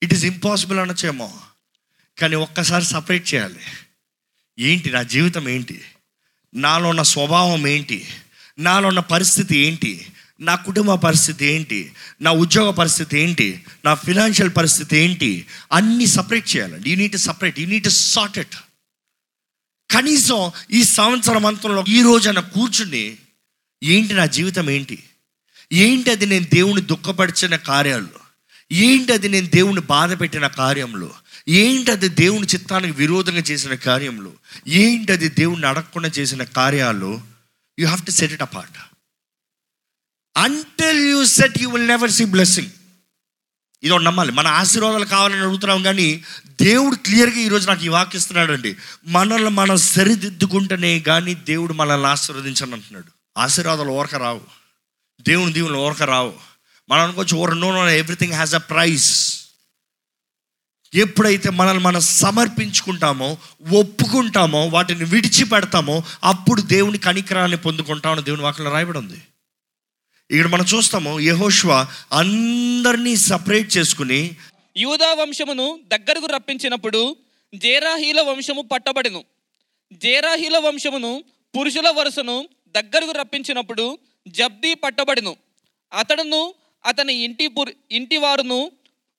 ఇట్ 0.02 0.14
ఈస్ 0.14 0.24
ఇంపాసిబుల్ 0.24 0.78
అనొచ్చేమో. 0.78 1.40
కానీ 2.20 2.36
ఒక్కసారి 2.36 2.84
సపరేట్ 2.84 3.34
చేయాలి. 3.34 3.60
ఏంటి 4.58 4.90
నా 4.90 5.02
జీవితం 5.02 5.48
ఏంటి? 5.48 5.84
నాలో 6.54 6.88
ఉన్న 6.88 7.02
స్వభావం 7.02 7.66
ఏంటి? 7.66 8.08
నాలో 8.58 8.88
ఉన్న 8.88 9.00
పరిస్థితి 9.00 9.56
ఏంటి? 9.56 10.06
నా 10.40 10.54
కుటుంబ 10.54 10.94
పరిస్థితి 10.94 11.46
ఏంటి? 11.46 11.94
నా 12.20 12.32
ఉద్యోగ 12.32 12.70
పరిస్థితి 12.70 13.18
ఏంటి? 13.18 13.64
నా 13.84 13.94
ఫినాన్షియల్ 13.94 14.56
పరిస్థితి 14.56 14.96
ఏంటి? 14.96 15.46
అన్నీ 15.72 16.06
సపరేట్ 16.06 16.56
చేయాలండి 16.56 16.90
you 16.90 16.96
need 16.96 17.16
separate 17.16 17.60
you 17.60 17.66
need 17.66 17.88
sort 17.88 18.38
it 18.38 18.56
కనీసం 19.90 20.52
ఈ 20.70 20.84
సంవత్సరం 20.84 21.46
అంతంలో 21.46 21.84
ఈ 21.88 22.02
రోజున 22.02 22.40
కూర్చుని 22.40 23.18
ఏంటి 23.82 24.14
నా 24.14 24.26
జీవితం 24.26 24.70
ఏంటి? 24.70 25.04
ఏంటి 25.72 26.10
అది 26.10 26.26
నేను 26.26 26.46
దేవుని 26.54 26.82
దుఃఖపరిచిన 26.82 27.56
కార్యాలు? 27.56 28.26
ఏంటి 28.72 29.12
అది 29.12 29.28
నేను 29.28 29.46
దేవుని 29.46 29.80
బాధ 29.80 30.20
పెట్టిన 30.20 30.46
కార్యంలో 30.46 31.10
ఏంటి 31.48 31.90
అది 31.90 32.08
దేవుని 32.08 32.46
చిత్తానికి 32.46 32.98
విరోధంగా 32.98 33.38
చేసిన 33.38 33.74
కార్యంలో 33.74 34.32
ఏంటి 34.68 35.12
అది 35.12 35.28
దేవుణ్ణి 35.28 35.66
అడగకుండా 35.66 36.08
చేసిన 36.08 36.42
కార్యాలు? 36.44 37.20
You 37.78 37.86
have 37.86 38.02
to 38.02 38.10
set 38.10 38.32
it 38.32 38.42
apart 38.42 38.78
until 40.36 41.10
you 41.10 41.24
set 41.24 41.62
you 41.62 41.70
will 41.70 41.88
never 41.88 42.10
see 42.10 42.24
blessing 42.24 42.68
ఇది 43.82 43.92
ఒకటి 43.92 44.04
నమ్మాలి. 44.04 44.32
మన 44.32 44.46
ఆశీర్వాదాలు 44.46 45.04
కావాలని 45.04 45.38
అడుగుతున్నాం 45.38 45.82
కానీ 45.82 46.24
దేవుడు 46.60 46.96
క్లియర్గా 46.96 47.36
ఈరోజు 47.36 47.68
నాకు 47.68 47.84
ఈ 47.84 47.88
వాక్య 47.88 48.40
అండి 48.40 48.76
మనల్ని 49.06 49.50
మనం 49.50 49.76
సరిదిద్దుకుంటేనే 49.76 51.00
కానీ 51.00 51.34
దేవుడు 51.34 51.72
మనల్ని 51.72 52.06
ఆశీర్వదించని 52.06 52.72
అంటున్నాడు 52.72 53.40
ఆశీర్వాదాలు 53.40 53.88
ఓరక 53.88 54.14
రావు. 54.14 54.65
దేవుని 55.28 55.52
దీవులు 55.52 55.78
ఓరక 55.78 56.02
రావు 56.02 56.34
మనం 56.88 57.02
అనుకోవచ్చు 57.02 57.36
ఓర 57.36 57.52
no 57.54 57.72
no 57.72 57.90
everything 57.90 58.32
has 58.32 58.54
a 58.54 58.58
price 58.58 59.36
ఎప్పుడైతే 60.94 61.50
మనల్ని 61.50 61.82
మనం 61.82 62.00
సమర్పించుకుంటామో 62.00 63.38
ఒప్పుకుంటామో 63.72 64.68
వాటిని 64.68 65.04
విడిచిపెడతామో 65.04 66.02
అప్పుడు 66.24 66.60
దేవుని 66.60 66.98
కనికరాన్ని 66.98 67.56
పొందుకుంటామని 67.56 68.22
దేవుని 68.22 68.42
వాక్యంలో 68.42 68.72
రాయబడి 68.72 68.98
ఉంది 68.98 69.22
ఇక్కడ 70.30 70.46
మనం 70.46 70.64
చూస్తాము 70.64 71.20
యహోష్వ 71.20 71.86
అందరినీ 72.12 73.16
సపరేట్ 73.16 73.76
చేసుకుని 73.76 74.36
యూదా 74.76 75.14
వంశమును 75.14 75.80
దగ్గరకు 75.86 76.26
రప్పించినప్పుడు 76.26 77.16
జేరాహీల 77.54 78.20
వంశము 78.20 78.62
పట్టబడిను. 78.62 79.24
జేరాహీల 79.92 80.58
వంశమును 80.58 81.24
పురుషుల 81.58 81.90
వరుసను 81.90 82.48
దగ్గరకు 82.68 83.12
రప్పించినప్పుడు 83.12 83.98
జబ్దీ 84.26 84.74
పట్టబడెను. 84.74 85.36
అతడును 85.92 86.54
అతని 86.86 87.14
ఇంటి 87.14 87.48
పురు 87.48 87.72
ఇంటి 87.90 88.16
వారును 88.16 88.72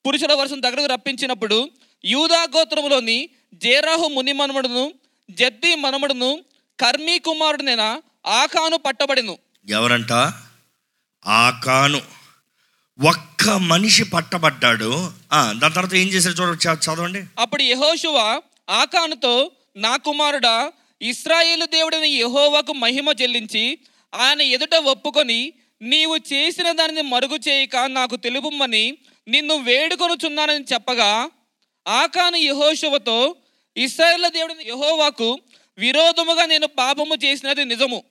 పురుషుల 0.07 0.33
వరుసను 0.33 0.61
దగ్గరకు 0.61 0.85
రప్పించినప్పుడు 0.85 1.69
యూదా 2.05 2.41
గోత్రములోని 2.43 3.29
జేరాహు 3.53 4.07
ముని 4.07 4.33
మనమడును 4.33 4.93
జబ్దీ 5.31 5.75
మనమడును 5.75 6.43
కర్మీ 6.79 7.19
కుమారుడునైన 7.19 8.01
ఆకాను 8.27 8.77
పట్టబడెను. 8.77 9.37
ఎవరంట? 9.69 10.11
ఆకాను. 11.25 12.01
ఒక్క 13.07 13.49
మనిషి 13.49 14.03
పట్టబడ్డాడు. 14.03 15.11
దాని 15.33 15.73
తర్వాత 15.73 15.93
ఏం 15.93 16.07
చేశారు 16.07 16.35
చూడ 16.35 16.57
చదవండి. 16.73 17.23
అప్పుడు 17.39 17.63
యెహోషువ 17.63 18.41
ఆకానుతో 18.69 19.51
నా 19.75 19.97
కుమారుడా 19.97 20.71
ఇస్రాయేలు 21.01 21.65
దేవుడైన 21.65 22.03
యెహోవాకు 22.03 22.73
మహిమ 22.73 23.13
చెల్లించి 23.21 23.77
ఆయన 24.13 24.41
ఎదుట 24.41 24.75
ఒప్పుకొని 24.75 25.53
నీవు 25.81 26.17
చేసిన 26.33 26.71
దానిని 26.71 27.01
మరుగు 27.01 27.35
చేయక 27.35 27.75
నాకు 27.77 28.15
తెలుపుమని 28.15 28.97
నిన్ను 29.27 29.55
వేడుకొనుచున్నానని 29.55 30.65
చెప్పగా 30.73 31.29
ఆకాను 31.87 32.37
యెహోషువతో 32.37 33.35
ఇస్రాయేల్ 33.77 34.29
దేవుడిని 34.29 34.69
యహోవాకు 34.69 35.39
విరోధముగా 35.77 36.45
నేను 36.45 36.67
పాపము 36.67 37.15
చేసినది 37.15 37.65
నిజము. 37.65 38.03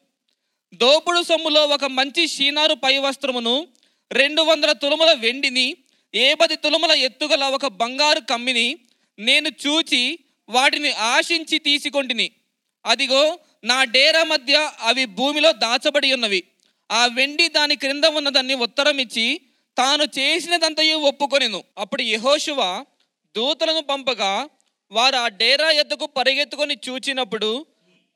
దోపుడు 0.75 1.23
సొమ్ములో 1.23 1.67
ఒక 1.67 1.85
మంచి 1.85 2.29
షీనారు 2.29 2.75
పై 2.75 2.99
వస్త్రమును 2.99 3.69
రెండు 4.13 4.43
వందల 4.43 4.73
తులముల 4.73 5.13
వెండిని 5.13 5.77
ఏ 6.15 6.35
పది 6.35 6.57
తులముల 6.57 6.91
ఎత్తుగల 6.91 7.45
ఒక 7.45 7.67
బంగారు 7.67 8.21
కమ్మిని 8.21 8.79
నేను 9.19 9.49
చూచి 9.49 10.19
వాటిని 10.49 10.93
ఆశించి 10.93 11.59
తీసుకొంటిని. 11.59 12.31
అదిగో 12.87 13.39
నా 13.67 13.85
డేరా 13.85 14.25
మధ్య 14.25 14.71
అవి 14.81 15.05
భూమిలో 15.05 15.53
దాచబడి 15.53 16.13
ఉన్నవి. 16.13 16.43
ఆ 16.91 17.07
వెండి 17.07 17.49
దాని 17.49 17.77
క్రింద 17.77 18.05
ఉన్నదాన్ని 18.05 18.55
ఉత్తరం 18.55 18.99
ఇచ్చి 18.99 19.41
తాను 19.79 20.05
చేసినదంతయు 20.05 20.97
ఒప్పుకొనిను. 20.97 21.65
అప్పుడు 21.79 22.03
యెహోషువ 22.03 22.85
దూతలను 23.37 23.81
పంపగా 23.81 24.49
వారు 24.93 25.17
ఆ 25.17 25.29
డేరా 25.29 25.71
ఎద్దకు 25.71 26.07
పరిగెత్తుకొని 26.07 26.77
చూచినప్పుడు 26.89 27.67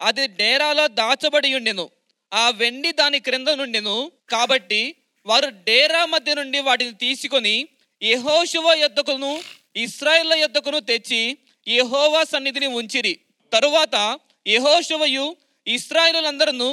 అది 0.03 0.27
డేరాలో 0.27 0.87
దాచబడి 0.87 1.55
ఉండెను. 1.55 1.91
ఆ 2.35 2.51
వెండి 2.51 2.93
దాని 2.93 3.19
క్రింద 3.19 3.49
నుండెను. 3.49 4.13
కాబట్టి 4.31 4.95
వారు 5.27 5.49
డేరా 5.49 6.05
మధ్య 6.05 6.35
నుండి 6.35 6.61
వాటిని 6.61 6.93
తీసుకొని 6.93 7.69
యెహోషువ 8.03 8.75
యొద్దకును 8.75 9.43
ఇస్రాయిల్ 9.77 10.33
యొద్దకును 10.33 10.81
తెచ్చి 10.81 11.39
యహోవా 11.69 12.25
సన్నిధిని 12.25 12.67
ఉంచిరి. 12.67 13.19
తరువాత 13.53 14.19
యెహోషువయు 14.47 15.37
ఇస్రాయిలందరూ 15.75 16.69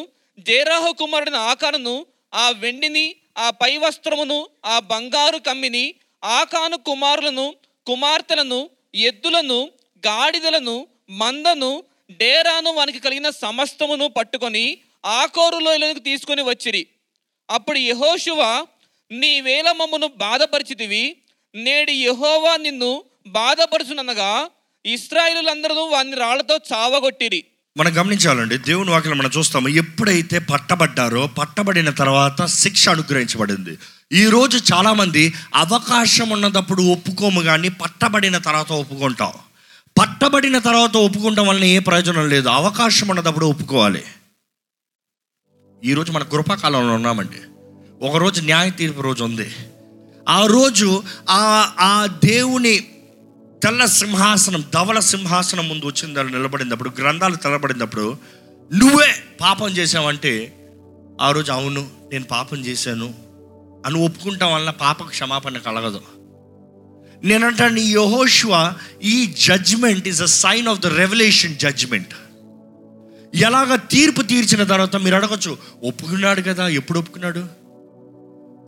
జేరాహు 0.47 0.91
కుమారుడిన 0.91 1.35
ఆకాను 1.51 1.95
ఆ 2.35 2.45
వెండిని 2.63 3.05
ఆ 3.37 3.47
పై 3.49 3.77
వస్త్రమును 3.77 4.37
ఆ 4.65 4.75
బంగారు 4.91 5.37
కమ్మిని 5.37 5.85
ఆకాను 6.23 6.77
కుమారులను 6.77 7.45
కుమార్తెలను 7.87 8.59
ఎద్దులను 8.95 9.59
గాడిదలను 10.03 10.75
మందను 11.09 11.71
డేరాను 12.19 12.71
వానికి 12.73 12.99
కలిగిన 12.99 13.29
సమస్తమును 13.43 14.07
పట్టుకొని 14.07 14.65
ఆకోరులోయలకు 15.05 15.99
తీసుకొని 15.99 16.41
వచ్చిరి. 16.41 16.83
అప్పుడు 17.49 17.79
యెహోషువ 17.79 18.41
నీవేళ 19.11 19.67
మమ్మను 19.71 20.07
బాధపరిచితివి 20.07 21.03
నేడు 21.55 21.91
యహోవా 21.91 22.53
నిన్ను 22.57 22.91
బాధపరుచుననగా 23.27 24.31
ఇస్రాయేలులందరూ 24.85 25.83
వారిని 25.85 26.15
రాళ్ళతో 26.15 26.55
చావగొట్టిరి. 26.69 27.41
మనం 27.77 27.97
గమనించాలండి 27.97 28.57
దేవుని 28.57 28.89
వాక్యం 28.89 29.17
మనం 29.17 29.31
చూస్తాము 29.37 29.67
ఎప్పుడైతే 29.67 30.39
పట్టబడ్డారో 30.39 31.27
పట్టబడిన 31.27 31.89
తర్వాత 31.89 32.45
శిక్ష 32.45 32.89
అనుగ్రహించబడింది. 32.89 33.77
ఈరోజు 34.13 34.73
చాలామంది 34.73 35.33
అవకాశం 35.55 36.29
ఉన్నదప్పుడు 36.29 36.81
ఒప్పుకోము 36.81 37.41
కానీ 37.41 37.69
పట్టబడిన 37.69 38.37
తర్వాత 38.37 38.71
ఒప్పుకుంటాం. 38.71 39.31
పట్టబడిన 39.99 40.59
తర్వాత 40.59 40.97
ఒప్పుకుంటాం 40.97 41.47
వలన 41.47 41.63
ఏ 41.63 41.79
ప్రయోజనం 41.79 42.29
లేదు. 42.29 42.49
అవకాశం 42.49 43.07
ఉన్నదప్పుడు 43.07 43.45
ఒప్పుకోవాలి. 43.45 44.03
ఈరోజు 45.83 46.11
మన 46.11 46.23
కృపాకాలంలో 46.23 46.93
ఉన్నామండి. 46.93 47.37
ఒకరోజు 48.05 48.41
న్యాయ 48.41 48.69
తీర్పు 48.69 49.01
రోజు 49.01 49.23
ఉంది. 49.23 49.55
ఆ 50.29 50.45
రోజు 50.45 51.03
ఆ 51.29 51.71
ఆ 51.79 52.05
దేవుని 52.25 52.85
తెల్ల 53.63 53.85
సింహాసనం 53.85 54.63
ధవల 54.73 54.99
సింహాసనం 54.99 55.69
ముందు 55.69 55.85
వచ్చిన 55.85 56.13
దాన్ని 56.13 56.33
నిలబడినప్పుడు 56.33 56.91
గ్రంథాలు 56.99 57.35
తెలబడినప్పుడు 57.35 58.17
నువ్వే 58.71 59.23
పాపం 59.41 59.69
చేసావంటే 59.69 60.33
ఆ 61.21 61.31
రోజు 61.31 61.51
అవును 61.51 61.89
నేను 62.13 62.23
పాపం 62.23 62.57
చేశాను. 62.57 63.13
అని 63.85 64.05
ఒప్పుకుంటాం 64.05 64.53
వల్ల 64.53 64.69
పాప 64.69 65.03
క్షమాపణ 65.09 65.57
కలగదు. 65.57 66.01
నేనంటాను 67.23 67.79
ఈ 67.79 67.91
యహోష్వ 67.91 68.73
ఈ 69.03 69.25
judgement 69.25 70.07
is 70.07 70.21
a 70.21 70.25
sign 70.25 70.67
of 70.67 70.79
the 70.79 70.87
revolution 70.87 71.55
judgement 71.55 72.13
ఎలాగ 73.35 73.75
తీర్పు 73.75 74.21
తీర్చిన 74.21 74.63
తర్వాత 74.63 74.95
మీరు 74.95 75.15
అడగచ్చు 75.15 75.57
ఒప్పుకున్నాడు 75.83 76.41
కదా 76.41 76.67
ఎప్పుడు 76.67 76.99
ఒప్పుకున్నాడు? 76.99 77.43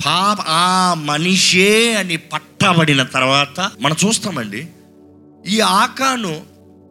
పాప 0.06 0.38
ఆ 0.42 0.94
మనిషే 0.94 1.96
అని 1.96 2.18
పట్టబడిన 2.18 3.04
తర్వాత 3.04 3.72
మనం 3.80 3.96
చూస్తామండి 4.06 4.68
ఈ 5.48 5.60
ఆకాను 5.60 6.42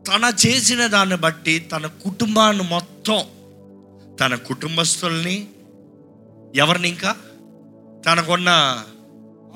తన 0.06 0.34
చేసిన 0.46 0.86
దాన్ని 0.86 1.16
బట్టి 1.16 1.58
తన 1.58 1.86
కుటుంబాన్ని 1.86 2.62
మొత్తం 2.62 3.20
తన 4.20 4.34
కుటుంబస్తుల్ని 4.34 5.46
ఎవరిని 6.56 6.88
ఇంకా? 6.88 7.16
తనకున్న 8.06 8.82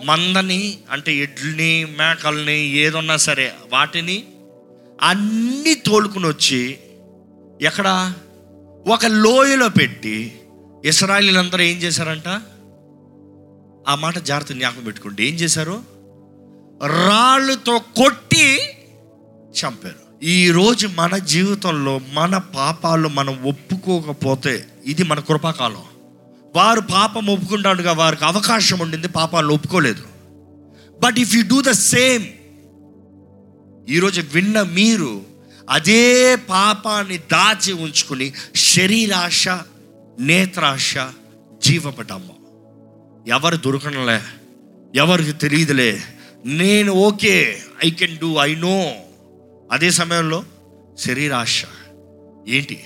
మందని 0.05 0.79
అంటే 0.91 1.17
ఎడ్లని 1.17 1.85
మేకల్ని 1.85 2.69
ఏదన్నా 2.69 3.17
సరే 3.17 3.53
వాటిని 3.73 4.25
అన్నీ 5.03 5.75
తోలుకుని 5.75 6.27
వచ్చి 6.27 6.79
ఎక్కడ? 7.63 8.13
ఒక 8.87 9.07
లోయలో 9.07 9.69
పెట్టి 9.69 10.41
ఇస్రాయలీలందరూ 10.85 11.63
ఏం 11.63 11.79
చేశారంట? 11.79 12.29
ఆ 13.89 13.95
మాట 13.95 14.19
జాగ్రత్త 14.19 14.53
జ్ఞాపకం 14.53 14.85
పెట్టుకోండి. 14.85 15.29
ఏం 15.29 15.35
చేశారు? 15.35 15.83
రాళ్ళతో 16.87 17.79
కొట్టి 17.79 18.59
చంపారు. 19.53 20.25
ఈరోజు 20.25 20.87
మన 20.87 21.19
జీవితంలో 21.19 22.01
మన 22.13 22.39
పాపాలు 22.39 23.09
మనం 23.09 23.43
ఒప్పుకోకపోతే 23.43 24.67
ఇది 24.87 25.03
మన 25.03 25.21
కృపాకాలం. 25.21 25.83
వారు 26.57 26.81
పాపం 26.81 27.27
ఒప్పుకుంటాడుగా 27.27 27.93
వారికి 27.93 28.25
అవకాశం 28.25 28.79
ఉండింది 28.79 29.09
పాపాలను 29.09 29.55
ఒప్పుకోలేదు. 29.55 30.03
But 31.03 31.19
if 31.19 31.35
you 31.35 31.43
do 31.43 31.63
the 31.63 31.71
same 31.71 32.25
ఈరోజు 33.89 34.23
విన్న 34.35 34.63
మీరు 34.63 35.23
అదే 35.71 36.37
పాపాన్ని 36.37 37.19
దాచి 37.19 37.73
ఉంచుకుని 37.73 38.33
శరీరాశ 38.57 39.49
నేత్రాశ 40.21 40.95
జీవపటమ్మ 41.65 42.29
ఎవరు 43.29 43.57
దొరకనలే 43.57 44.21
ఎవరికి 44.95 45.33
తెలియదులే. 45.33 46.03
నేను 46.45 46.93
okay 46.93 47.63
I 47.85 47.91
can 47.91 48.19
do 48.19 48.37
I 48.37 48.55
know 48.55 48.95
అదే 49.73 49.91
సమయంలో 49.91 50.45
శరీరాశ. 50.99 51.63
ఏంటి? 52.49 52.85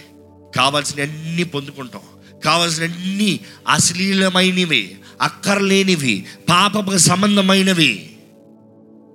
కావాల్సిన 0.56 1.02
అన్ని 1.02 1.44
పొందుకుంటాం. 1.44 2.00
కావాల్సిన 2.44 2.84
అన్ని 2.84 3.40
అశ్లీలమైనవి 3.68 4.98
అక్కర్లేనివి 5.22 6.26
పాపపు 6.48 6.96
సంబంధమైనవి. 6.96 8.16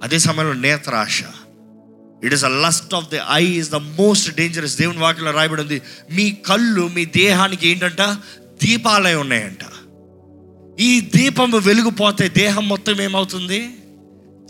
అదే 0.04 0.20
సమయంలో 0.20 0.54
నేత్రాశ. 0.54 1.24
It 2.24 2.34
is 2.34 2.46
a 2.46 2.50
lust 2.50 2.94
of 2.94 3.10
the 3.10 3.20
eye 3.32 3.46
is 3.46 3.70
the 3.70 3.76
most 3.76 4.36
dangerous 4.36 4.78
దేవుని 4.78 5.00
వాక్యంలో 5.00 5.32
రాయబడి 5.32 5.62
ఉంది 5.62 5.82
మీ 6.12 6.32
కళ్ళు 6.32 6.88
మీ 6.88 7.06
దేహానికి 7.06 7.68
ఏంటంట? 7.68 8.02
దీపాలై 8.64 9.16
ఉన్నాయంట. 9.16 9.60
ఈ 10.80 11.02
దీపం 11.02 11.52
వెలుగుపోతే 11.52 12.30
దేహం 12.30 12.70
మొత్తం 12.70 13.02
ఏమవుతుంది? 13.02 13.70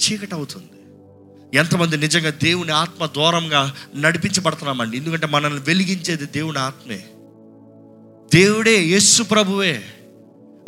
చీకటి 0.03 0.35
అవుతుంది 0.35 0.70
ఎంతమంది 1.53 1.97
నిజంగా 1.97 2.29
దేవుని 2.29 2.71
ఆత్మ 2.71 3.05
దూరంగా 3.05 3.75
నడిపించబడుతున్నామండి. 3.95 4.97
ఎందుకంటే 4.97 5.27
మనల్ని 5.27 5.59
వెలిగించేది 5.59 6.25
దేవుని 6.25 6.59
ఆత్మే. 6.59 6.97
దేవుడే 8.39 8.85
యస్సు 8.85 9.23
ప్రభువే. 9.23 9.83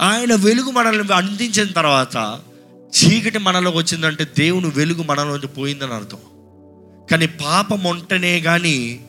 ఆయన 0.01 0.35
వెలుగు 0.35 0.71
మనల్ని 0.71 1.13
అందించిన 1.13 1.71
తర్వాత 1.71 2.39
చీకటి 2.73 3.37
మనలోకి 3.37 3.77
వచ్చిందంటే 3.77 4.27
దేవుని 4.37 4.69
వెలుగు 4.69 5.03
మనలోంచి 5.03 5.47
పోయిందని 5.47 5.93
అర్థం. 5.93 6.17
కానీ 7.11 7.27
పాపం 7.27 7.83
ఉంటేనే 7.83 8.39
కానీ 8.39 9.05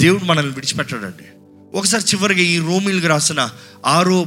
దేవుడు 0.00 0.24
మనల్ని 0.24 0.54
విడిచిపెట్టాడండి. 0.54 1.24
ఒకసారి 1.78 2.04
చివరిగా 2.04 2.40
ఈ 2.40 2.58
రోమిల్కి 2.58 3.06
రాసిన 3.06 3.50
ఆరో 3.86 4.26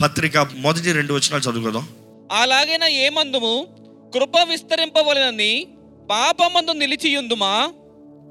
పత్రిక 0.00 0.38
మొదటి 0.38 0.92
రెండు 0.92 1.14
వచ్చినా 1.14 1.38
చదువుకుందాం. 1.38 1.88
అలాగైనా 2.32 2.86
ఏమందుము? 2.86 3.66
కృప 4.14 4.32
విస్తరింపవలనని 4.48 5.66
పాపమందు 6.10 6.72
నిలిచియుందుమా? 6.72 7.68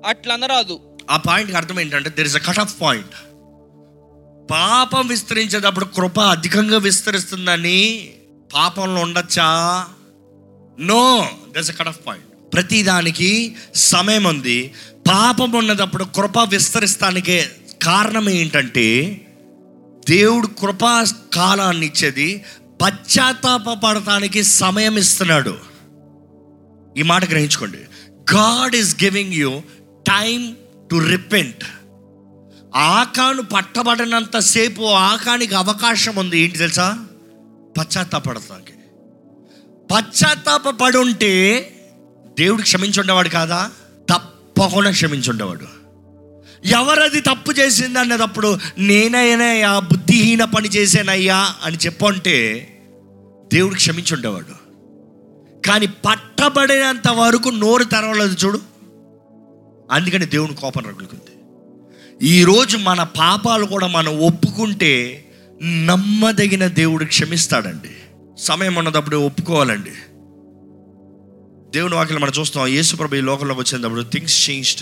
అట్లనరాదు. 0.08 0.80
ఆ 1.10 1.18
పాయింట్కి 1.18 1.58
అర్థం 1.58 1.80
ఏంటంటే 1.80 2.10
there 2.10 2.28
is 2.28 2.36
a 2.36 2.40
cut 2.40 2.60
off 2.60 2.82
point 2.82 3.16
పాపం 4.52 5.08
విస్తరించేటప్పుడు 5.08 5.86
కృప 5.86 6.20
అధికంగా 6.20 6.78
విస్తరిస్తుందని 6.78 8.10
పాపంలో 8.54 9.02
ఉండొచ్చా? 9.02 9.48
No 10.80 11.30
there 11.48 11.60
is 11.60 11.72
a 11.72 11.74
cut 11.74 11.88
off 11.88 12.00
point 12.08 12.54
ప్రతిదానికి 12.54 13.56
సమయం 13.76 14.24
ఉంది. 14.24 14.74
పాపం 15.08 15.52
ఉన్నదప్పుడు 15.52 16.04
కృప 16.04 16.40
విస్తరిస్తానికే 16.40 17.52
కారణం 17.84 18.30
ఏంటంటే 18.30 18.88
దేవుడు 20.10 20.48
కృపా 20.48 21.06
కాలాన్ని 21.34 21.86
ఇచ్చేది 21.86 22.46
పశ్చాత్తాపడటానికి 22.82 24.44
సమయం 24.44 24.98
ఇస్తున్నాడు. 24.98 25.73
ఈ 26.98 27.02
మాట 27.02 27.30
గ్రహించుకోండి. 27.30 27.78
God 28.36 28.76
is 28.76 29.04
giving 29.04 29.34
you 29.34 29.62
time 30.08 30.56
to 30.92 30.96
repent 30.96 31.64
ఆకాను 32.76 33.42
పట్టబడినంత 33.42 34.38
సేపు 34.38 34.84
ఆకానికి 34.84 35.56
అవకాశం 35.56 36.16
ఉంది. 36.16 36.40
ఏంటి 36.40 36.58
తెలుసా? 36.58 37.06
పశ్చాత్తాపడతానికి 37.78 38.74
పశ్చాత్తాప 39.94 40.70
పడి 40.70 40.98
ఉంటే 40.98 41.70
దేవుడు 42.40 42.62
క్షమించుండేవాడు 42.62 43.30
కాదా? 43.30 43.72
తప్పకుండా 44.10 44.92
క్షమించుండేవాడు. 44.92 45.84
ఎవరది 46.66 47.22
తప్పు 47.22 47.52
చేసింది 47.52 48.00
అన్నదప్పుడు 48.00 48.58
నేనైనా 48.78 49.80
బుద్ధిహీన 49.80 50.44
పని 50.44 50.70
చేశానయ్యా 50.70 51.56
అని 51.64 51.78
చెప్పంటే 51.78 52.68
దేవుడు 53.54 53.76
క్షమించుండేవాడు. 53.76 54.63
కానీ 55.66 55.88
పట్టబడినంత 55.88 57.08
వరకు 57.10 57.50
నోరు 57.50 57.84
తెరవలేదు 57.84 58.36
చూడు. 58.46 58.60
అందుకని 59.92 60.26
దేవుని 60.26 60.56
కోపం 60.56 60.84
రగులుకుంది. 60.86 61.32
ఈరోజు 62.28 62.78
మన 62.78 63.04
పాపాలు 63.04 63.66
కూడా 63.66 63.88
మనం 63.88 64.20
ఒప్పుకుంటే 64.20 65.26
నమ్మదగిన 65.64 66.68
దేవుడు 66.68 67.06
క్షమిస్తాడండి. 67.06 67.90
సమయం 68.38 68.76
ఉన్నదప్పుడు 68.76 69.18
ఒప్పుకోవాలండి. 69.18 69.92
దేవుని 71.72 71.96
వాక్యం 71.96 72.22
మనం 72.22 72.32
చూస్తాం 72.40 72.68
యేసుప్రభు 72.68 73.16
ఈ 73.16 73.22
లోకంలోకి 73.22 73.60
వచ్చినప్పుడు 73.60 74.02
థింగ్స్ 74.02 74.50
చేంజ్డ్. 74.50 74.82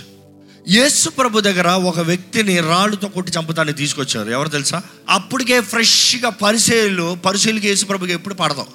యేసుప్రభు 0.70 1.40
దగ్గర 1.40 1.70
ఒక 1.70 2.00
వ్యక్తిని 2.00 2.60
రాళ్ళుతో 2.60 3.08
కొట్టి 3.08 3.32
చంపుతాన్ని 3.40 3.74
తీసుకొచ్చారు. 3.74 4.30
ఎవరు 4.30 4.50
తెలుసా? 4.50 4.82
అప్పటికే 5.10 5.62
ఫ్రెష్గా 5.62 6.30
పరిశీలు 6.30 7.18
పరిశీలికి 7.26 7.68
యేసుప్రభుకి 7.68 8.14
ఎప్పుడు 8.14 8.34
పడదాం. 8.34 8.66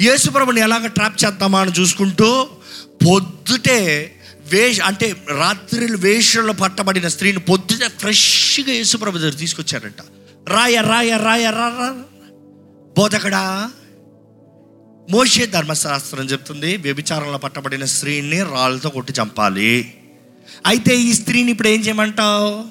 యేసుప్రభుని 0.00 0.60
ఎలాగ 0.60 0.86
ట్రాప్ 0.86 1.24
చేద్దామా 1.24 1.60
అని 1.60 1.72
చూసుకుంటూ 1.80 2.48
పొద్దుటే 3.06 3.80
వేష 4.46 4.80
అంటే 4.80 5.16
రాత్రి 5.38 5.96
వేషంలో 5.96 6.52
పట్టబడిన 6.52 7.08
స్త్రీని 7.08 7.38
పొద్దుటే 7.38 7.88
ఫ్రెష్గా 7.88 8.72
యేసుప్రభు 8.72 9.18
దగ్గర 9.18 9.32
తీసుకొచ్చారంట 9.32 10.00
రాయ 10.48 10.80
రాయ 10.80 11.16
రాయ 11.16 11.50
రా. 11.50 12.04
బోధకడా 12.98 13.70
మోషే 15.10 15.46
ధర్మశాస్త్రం 15.46 16.24
చెప్తుంది 16.24 16.76
వ్యభిచారంలో 16.76 17.38
పట్టబడిన 17.38 17.84
స్త్రీని 17.84 18.42
రాళ్ళతో 18.42 18.88
కొట్టి 18.90 19.12
చంపాలి. 19.12 19.94
అయితే 20.66 20.96
ఈ 20.96 21.12
స్త్రీని 21.12 21.50
ఇప్పుడు 21.50 21.68
ఏం 21.68 21.80
చేయమంటావు? 21.80 22.64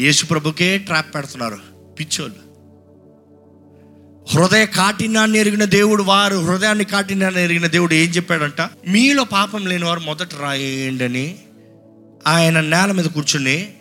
యేసుప్రభుకే 0.00 0.78
ట్రాప్ 0.78 1.14
పెడుతున్నారు 1.14 1.58
పిచ్చోళ్ళు. 2.00 2.45
హృదయ 4.34 4.66
కాఠిన్యాన్ని 4.66 5.38
ఎరిగిన 5.38 5.64
దేవుడు 5.64 6.02
వారు 6.02 6.36
హృదయాన్ని 6.36 6.84
కాఠిన్యాన్ని 6.84 7.44
ఎరిగిన 7.44 7.66
దేవుడు 7.66 7.94
ఏం 7.94 8.10
చెప్పాడంట? 8.10 8.60
మీలో 8.88 9.24
పాపం 9.24 9.66
లేని 9.66 9.84
వారు 9.84 10.00
మొదట 10.00 10.34
రాయండి 10.40 11.04
అని 11.04 11.38
ఆయన 12.26 12.60
నేల 12.60 12.92
మీద 12.92 13.04
కూర్చుని 13.04 13.72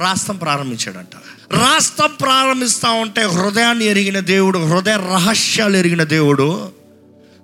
రాస్తం 0.00 0.36
ప్రారంభించాడంట. 0.36 1.16
రాస్తం 1.52 2.10
ప్రారంభిస్తా 2.20 2.90
ఉంటే 2.90 3.22
హృదయాన్ని 3.22 3.84
ఎరిగిన 3.84 4.18
దేవుడు 4.20 4.58
హృదయ 4.58 4.96
రహస్యాలు 4.96 5.76
ఎరిగిన 5.76 6.02
దేవుడు 6.02 6.72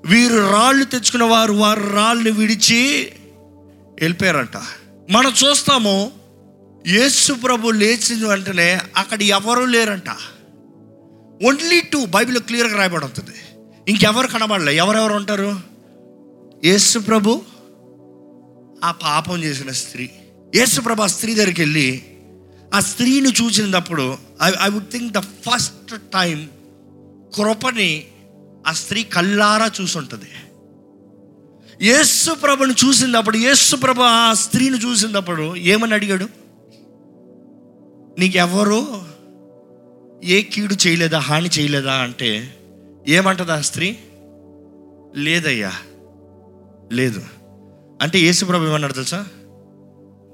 వీరు 0.04 0.52
రాళ్ళు 0.52 0.84
తెచ్చుకున్న 0.84 1.24
వారు 1.24 1.52
వారు 1.52 1.90
రాళ్ళని 1.94 2.30
విడిచి 2.30 3.12
వెళ్ళిపోయారంట. 4.00 4.56
మనం 5.10 5.32
చూస్తాము 5.46 6.10
యేసు 6.86 7.32
ప్రభు 7.32 7.70
లేచిన 7.70 8.28
వెంటనే 8.28 8.80
అక్కడ 8.96 9.22
ఎవరూ 9.22 9.64
లేరంట. 9.64 10.10
ఓన్లీ 11.44 11.80
టూ 11.80 12.06
బైబిల్ 12.06 12.38
క్లియర్గా 12.38 12.76
రాయబడి 12.78 13.04
ఉంటుంది 13.04 13.62
ఇంకెవరు 13.88 14.26
కనబడలే? 14.26 14.76
ఎవరెవరు 14.76 15.14
ఉంటారు? 15.14 15.60
యేసు 16.64 16.98
ప్రభు 16.98 17.42
ఆ 18.84 18.90
పాపం 18.90 19.44
చేసిన 19.44 19.70
స్త్రీ. 19.70 20.10
యేసు 20.54 20.80
ప్రభు 20.80 21.02
ఆ 21.02 21.06
స్త్రీ 21.06 21.34
దగ్గరికి 21.34 21.60
వెళ్ళి 21.60 22.02
ఆ 22.74 22.80
స్త్రీని 22.80 23.28
చూసినప్పుడు 23.28 24.18
I 24.42 24.50
I 24.62 24.68
would 24.68 24.90
think 24.90 25.12
the 25.12 25.18
first 25.18 26.00
time 26.12 26.48
కృపని 27.36 28.06
ఆ 28.66 28.72
స్త్రీ 28.72 29.04
కల్లారా 29.04 29.70
చూసుంటుంది. 29.80 30.26
యేసు 31.82 32.34
ప్రభుని 32.34 32.74
చూసినప్పుడు 32.84 33.36
యేసు 33.36 33.76
ప్రభు 33.76 34.02
ఆ 34.02 34.32
స్త్రీని 34.32 34.78
చూసినప్పుడు 34.78 35.56
ఏమని 35.56 35.94
అడిగాడు? 35.94 36.28
నీకెవరు? 38.18 39.15
ఏ 40.24 40.42
కీడు 40.42 40.76
చేయలేదా 40.86 41.18
హాని 41.18 41.48
చేయలేదా 41.58 41.94
అంటే 41.94 42.56
ఏమంటది 43.08 43.52
ఆ 43.52 43.60
స్త్రీ? 43.60 43.96
లేదయ్యా 45.16 45.72
లేదు. 46.92 47.22
అంటే 48.02 48.18
యేసుప్రభు 48.18 48.64
ఏమన్నాడు 48.64 48.92
తెలుసా? 48.92 49.26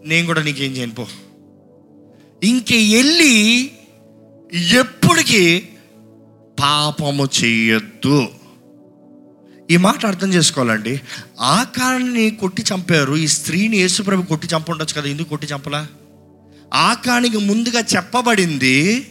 నేను 0.06 0.26
కూడా 0.26 0.42
నీకేం 0.42 0.70
చేయను 0.72 0.94
పో. 0.94 1.06
ఇంక 2.42 2.72
వెళ్ళి 2.72 3.64
ఎప్పటికీ 4.78 5.68
పాపము 6.60 7.28
చేయొద్దు. 7.44 8.28
ఈ 9.70 9.76
మాట 9.76 10.06
అర్థం 10.06 10.34
చేసుకోవాలండి. 10.34 11.00
ఆకాన్ని 11.40 12.30
కొట్టి 12.30 12.62
చంపారు 12.62 13.14
ఈ 13.14 13.26
స్త్రీని 13.26 13.76
యేసుప్రభు 13.76 14.22
కొట్టి 14.22 14.46
చంపుండొచ్చు 14.46 15.00
కదా 15.00 15.10
ఎందుకు 15.10 15.28
కొట్టి 15.28 15.46
చంపలా? 15.46 15.86
ఆకానికి 16.74 17.36
ముందుగా 17.36 17.80
చెప్పబడింది 17.80 19.06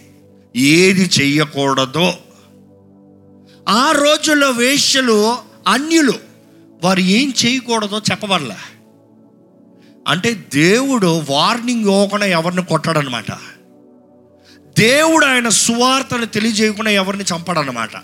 ఏది 0.55 1.09
చెయ్యకూడదో 1.21 2.13
ఆ 3.69 3.91
రోజుల్లో 3.91 4.51
వేశ్యలు 4.51 5.35
అన్యులు 5.67 6.13
వారు 6.83 6.99
ఏం 6.99 7.33
చేయకూడదో 7.45 7.99
చెప్పబడలే 7.99 8.55
అంటే 10.07 10.45
దేవుడు 10.53 11.21
వార్నింగ్ 11.29 11.81
ఇవ్వకుండా 11.81 12.25
ఎవరిని 12.25 12.65
కొట్టాడనమాట. 12.65 13.31
దేవుడు 14.77 15.25
ఆయన 15.25 15.49
సువార్తను 15.49 16.25
తెలియజేయకుండా 16.25 16.91
ఎవరిని 16.91 17.23
చంపడనమాట. 17.23 17.95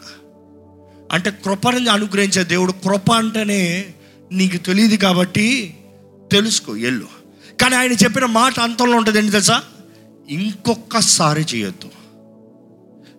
అంటే 1.12 1.32
కృపని 1.32 1.90
అనుగ్రహించే 1.90 2.44
దేవుడు 2.44 2.72
కృప 2.72 3.12
అంటేనే 3.12 3.86
నీకు 4.32 4.58
తెలియదు 4.58 4.96
కాబట్టి 4.96 5.78
తెలుసుకో 6.32 6.76
ఎల్లు 6.76 7.08
కానీ 7.62 7.76
ఆయన 7.76 7.92
చెప్పిన 7.92 8.26
మాట 8.26 8.60
అంతంలో 8.60 8.98
ఉంటుంది 8.98 9.18
ఏంటి 9.20 9.32
తెలుసా? 9.32 9.64
ఇంకొకసారి 10.30 11.46
చేయొద్దు. 11.56 11.97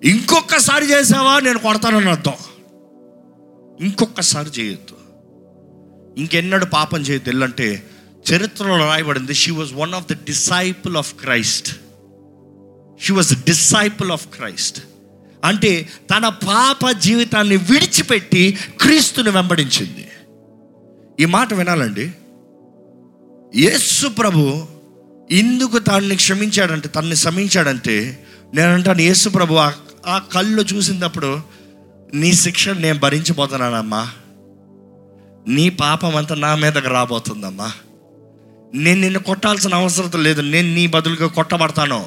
ఇంకొకసారి 0.04 0.92
చేసావా 0.92 1.40
నేను 1.40 1.58
కొడతానని 1.58 2.10
అర్థం. 2.10 2.32
ఇంకొకసారి 3.80 4.50
చేయొద్దు. 4.60 4.94
ఇంకెన్నడు 6.20 6.64
పాపం 6.64 7.00
చేయొద్దు. 7.00 7.28
ఎల్లంటే 7.28 7.82
చరిత్రలో 8.32 8.76
రాయబడింది 8.76 9.34
she 9.34 9.50
was 9.50 9.74
one 9.74 9.94
of 9.94 10.12
the 10.12 10.12
disciple 10.12 10.96
of 10.96 11.14
Christ 11.14 11.80
she 13.02 13.12
was 13.12 13.44
disciple 13.44 14.10
of 14.12 14.28
Christ 14.28 14.82
అంటే 15.44 15.88
తన 16.16 16.28
పాప 16.28 16.90
జీవితాన్ని 16.90 17.56
విడిచిపెట్టి 17.56 18.58
క్రీస్తుని 18.80 19.30
వెంబడించింది. 19.30 20.08
ఈ 21.20 21.24
మాట 21.24 21.54
వినాలండి. 21.54 22.12
యేసు 23.60 24.08
ప్రభు 24.08 24.66
ఇందుకు 25.30 25.78
తనని 25.78 26.16
క్షమించాడంటే 26.16 26.88
తనని 26.88 27.14
క్షమించాడంటే 27.14 28.26
నేనంటాను 28.54 29.00
యేసు 29.00 29.28
ప్రభు 29.28 29.54
ఆ- 29.54 29.72
ఆ 30.08 30.18
కళ్ళు 30.18 30.62
చూసినప్పుడు 30.62 31.40
నీ 32.14 32.32
శిక్ష 32.32 32.68
నేను 32.68 32.98
భరించిపోతున్నానమ్మా. 32.98 34.10
నీ 35.48 35.68
పాపం 35.68 36.16
అంతా 36.16 36.34
నా 36.34 36.54
మీదకి 36.54 36.88
రాబోతుందమ్మా. 36.88 37.72
నేను 38.74 39.00
నిన్ను 39.00 39.18
కొట్టాల్సిన 39.18 39.74
అవసరం 39.74 40.22
లేదు. 40.22 40.40
నేను 40.40 40.74
నీ 40.74 40.86
బదులుగా 40.86 41.26
కొట్టబడతాను. 41.26 42.06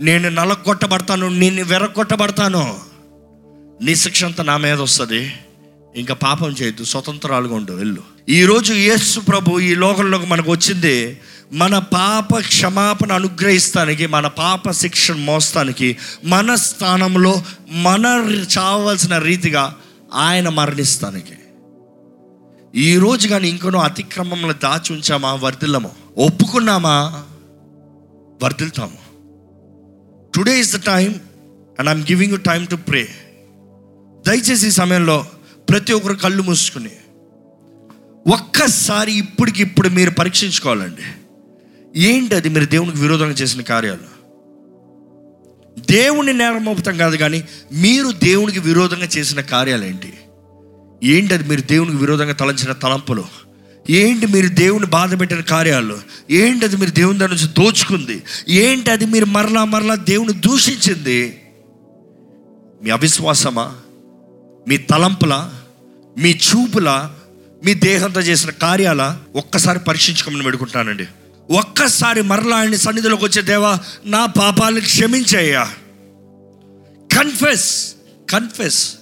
నేను 0.00 0.28
నలగొట్టబడతాను. 0.28 1.28
నేను 1.28 1.64
వెరగొట్టబడతాను. 1.64 2.78
నీ 3.82 3.96
శిక్ష 3.96 4.24
అంతా 4.24 4.44
నా 4.44 4.56
మీద 4.56 4.80
వస్తుంది. 4.80 5.32
ఇంకా 5.96 6.14
పాపం 6.14 6.50
చేయొద్దు. 6.50 6.84
స్వతంత్రాలుగా 6.84 7.54
ఉండు. 7.54 7.72
వెళ్ళు. 7.72 8.02
ఈరోజు 8.28 8.74
యేసు 8.74 9.20
ప్రభు 9.20 9.60
ఈ 9.60 9.74
లోకంలోకి 9.74 10.26
మనకు 10.26 10.50
వచ్చింది. 10.50 11.20
మన 11.52 11.78
పాప 11.78 12.38
క్షమాపణ 12.38 13.12
అనుగ్రహిస్తానికి 13.12 14.06
మన 14.06 14.26
పాప 14.26 14.70
శిక్షణ 14.70 15.14
మోస్తానికి 15.14 15.96
మన 16.24 16.54
స్థానంలో 16.54 17.42
మన 17.70 18.06
చావలసిన 18.58 19.18
రీతిగా 19.18 19.76
ఆయన 20.14 20.48
మరణిస్తానికి. 20.48 21.32
ఈరోజు 22.80 23.28
కానీ 23.28 23.48
ఇంకనో 23.48 23.78
అతిక్రమంలో 23.78 24.52
దాచి 24.52 24.92
ఉంచామా? 24.92 25.34
వర్ధిల్లము. 25.34 25.90
ఒప్పుకున్నామా? 26.18 27.24
వర్ధిల్తాము. 28.42 28.98
Today 30.34 30.60
is 30.60 30.76
the 30.76 30.80
time 30.80 31.20
and 31.78 31.90
I'm 31.90 32.02
giving 32.02 32.32
you 32.32 32.38
time 32.38 32.64
to 32.64 32.76
pray 32.76 33.08
దయచేసి 34.26 34.68
ఈ 34.68 34.70
సమయంలో 34.70 35.26
ప్రతి 35.68 35.92
ఒక్కరు 35.92 36.14
కళ్ళు 36.14 36.42
మూసుకుని 36.42 36.90
ఒక్కసారి 38.26 39.12
ఇప్పటికి 39.12 39.62
ఇప్పుడు 39.62 39.88
మీరు 39.88 40.10
పరీక్షించుకోవాలండి. 40.10 41.02
ఏంటి 41.96 42.34
అది? 42.34 42.48
మీరు 42.48 42.64
దేవునికి 42.64 42.98
విరోధంగా 42.98 43.30
చేసిన 43.30 43.60
కార్యాలు. 43.60 44.22
దేవుని 45.90 46.32
నేరం 46.32 46.98
కాదు 46.98 47.16
కానీ 47.16 47.44
మీరు 47.72 48.12
దేవునికి 48.12 48.58
విరోధంగా 48.58 49.04
చేసిన 49.04 49.40
కార్యాలు 49.40 49.84
ఏంటి 49.84 50.12
ఏంటి 51.04 51.34
అది? 51.34 51.48
మీరు 51.48 51.60
దేవునికి 51.60 51.96
విరోధంగా 51.96 52.32
తలంచిన 52.32 52.72
తలంపులు. 52.72 53.24
ఏంటి 53.90 54.26
మీరు 54.26 54.48
దేవుని 54.48 54.86
బాధ 54.86 55.20
పెట్టిన 55.20 55.40
కార్యాలు? 55.40 55.98
ఏంటి 56.30 56.64
అది? 56.64 56.76
మీరు 56.76 56.90
దేవుని 56.90 57.18
దాని 57.18 57.34
నుంచి 57.34 57.46
దోచుకుంది? 57.46 58.22
ఏంటి 58.48 58.90
అది? 58.90 59.06
మీరు 59.06 59.24
మరలా 59.24 59.64
మరలా 59.64 59.94
దేవుని 59.94 60.32
దూషించింది? 60.32 61.42
మీ 62.82 62.90
అవిశ్వాసమా? 62.90 63.74
మీ 64.68 64.76
తలంపుల? 64.76 65.50
మీ 66.18 66.30
చూపుల? 66.30 67.10
మీ 67.64 67.74
దేహంతో 67.74 68.20
చేసిన 68.20 68.50
కార్యాల? 68.50 69.18
ఒక్కసారి 69.36 69.78
పరీక్షించుకోమని 69.78 70.42
పెడుకుంటానండి 70.42 71.04
ఒక్కసారి 71.50 72.22
మరలా 72.22 72.56
ఆయన 72.56 72.74
సన్నిధిలోకి 72.74 73.24
వచ్చే 73.24 73.42
దేవా 73.42 73.78
నా 74.06 74.26
పాపాలను 74.26 74.80
క్షమించయ్యా. 74.80 75.70
కన్ఫెస్ 77.18 77.94
కన్ఫెస్ 78.30 78.94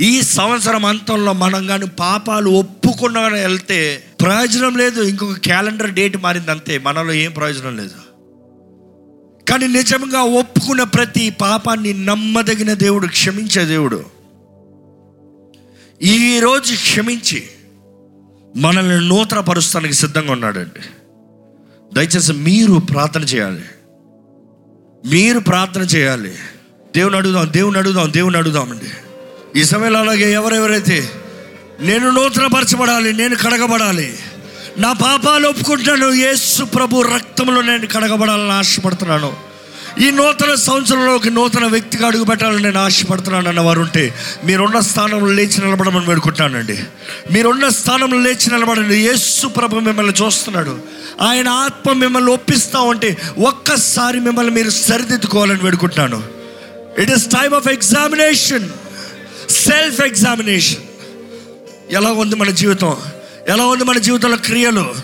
ఈ 0.00 0.22
సంవత్సరం 0.22 0.84
అంతంలో 0.84 1.32
మనం 1.32 1.66
కానీ 1.66 1.86
పాపాలు 1.86 2.50
ఒప్పుకున్నా 2.50 3.20
వెళ్తే 3.20 4.04
ప్రయోజనం 4.20 4.76
లేదు 4.76 5.02
ఇంకొక 5.02 5.38
క్యాలెండర్ 5.38 5.90
డేట్ 5.90 6.16
మారింది 6.16 6.50
అంతే 6.50 6.78
మనలో 6.78 7.12
ఏం 7.12 7.32
ప్రయోజనం 7.32 7.76
లేదు. 7.76 7.94
కానీ 9.50 9.66
నిజంగా 9.66 10.22
ఒప్పుకున్న 10.22 10.82
ప్రతి 10.82 11.30
పాపాన్ని 11.30 12.04
నమ్మదగిన 12.04 12.72
దేవుడు 12.72 13.06
క్షమించే 13.06 13.64
దేవుడు. 13.64 14.04
ఈరోజు 16.02 16.74
క్షమించి 16.74 17.48
మనల్ని 18.56 19.08
నూతన 19.08 19.40
పరుస్తానికి 19.40 19.94
సిద్ధంగా 19.94 20.32
ఉన్నాడండి. 20.32 20.80
దయచేసి 21.94 22.32
మీరు 22.32 22.72
ప్రార్థన 22.72 23.22
చేయాలి. 23.22 23.64
మీరు 25.06 25.38
ప్రార్థన 25.38 25.80
చేయాలి. 25.80 26.34
దేవుని 26.96 27.16
అడుగుదాం 27.16 27.52
దేవుని 27.52 27.78
అడుగుదాం 27.78 28.12
దేవుని 28.12 28.36
అడుగుదామండి. 28.36 28.90
ఈ 29.60 29.64
సమయంలో 29.64 29.98
అలాగే 29.98 30.32
ఎవరెవరైతే 30.32 31.10
నేను 31.80 32.10
నూతనపరచబడాలి 32.10 33.12
నేను 33.12 33.36
కడగబడాలి 33.36 34.14
నా 34.78 34.92
పాపాలు 34.92 35.48
ఒప్పుకుంటాను 35.48 36.06
యేసు 36.06 36.64
ప్రభు 36.64 37.02
రక్తంలో 37.02 37.62
నేను 37.62 37.86
కడగబడాలని 37.86 38.52
ఆశపడుతున్నాను. 38.52 39.47
ఈ 40.00 40.10
నూతన 40.10 40.54
సంవత్సరంలోకి 40.54 41.30
నూతన 41.30 41.66
వ్యక్తిగా 41.66 42.06
అడుగు 42.06 42.24
పెట్టాలని 42.24 42.62
నేను 42.62 42.78
ఆశపడుతున్నాను 42.78 43.48
అన్న 43.48 43.60
వారు 43.60 43.80
ఉంటే 43.80 44.14
మీరున్న 44.44 44.80
స్థానంలో 44.80 45.32
లేచి 45.32 45.64
నిలబడమని 45.64 46.06
వేడుకుంటానండి 46.06 46.84
మీరున్న 47.32 47.68
స్థానంలో 47.68 48.18
లేచి 48.18 48.52
నిలబడండి. 48.52 48.96
యేసు 48.96 49.46
ప్రభు 49.46 49.78
మిమ్మల్ని 49.78 50.14
చూస్తున్నాడు. 50.24 50.78
ఆయన 51.20 51.48
ఆత్మ 51.48 51.92
మిమ్మల్ని 51.92 52.32
ఒప్పిస్తా 52.32 52.80
ఉంటే 52.80 53.18
ఒక్కసారి 53.38 54.20
మిమ్మల్ని 54.20 54.52
మీరు 54.52 54.70
సరిదిద్దుకోవాలని 54.70 55.62
వేడుకుంటున్నాను. 55.62 56.22
It 56.98 57.10
is 57.10 57.26
time 57.26 57.54
of 57.54 57.68
examination 57.68 58.68
self 59.50 60.00
examination 60.00 60.82
ఎలా 61.90 62.12
ఉంది 62.12 62.36
మన 62.36 62.50
జీవితం? 62.50 62.96
ఎలా 63.48 63.66
ఉంది 63.66 63.84
మన 63.84 63.98
జీవితంలో 63.98 64.36
క్రియలు? 64.36 64.94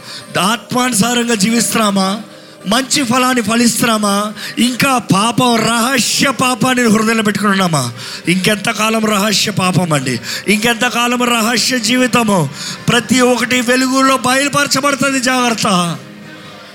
ఆత్మానుసారంగా 0.40 1.34
జీవిస్తున్నామా? 1.34 2.22
మంచి 2.66 3.04
ఫలాన్ని 3.04 3.42
ఫలిస్తున్నామా? 3.42 4.32
ఇంకా 4.58 4.98
పాపం 4.98 5.56
రహస్య 5.56 6.30
పాపాన్ని 6.30 6.84
హృదయంలో 6.84 7.22
పెట్టుకుంటున్నామా 7.22 7.92
ఇంకెంతకాలం 8.28 9.04
రహస్య 9.04 9.50
పాపం 9.50 9.92
అండి? 9.92 10.20
ఇంకెంతకాలం 10.48 11.22
రహస్య 11.22 11.78
జీవితము? 11.78 12.50
ప్రతి 12.88 13.20
ఒక్కటి 13.20 13.60
వెలుగులో 13.60 14.16
బయలుపరచబడుతుంది 14.16 15.20
జాగ్రత్త. 15.20 15.96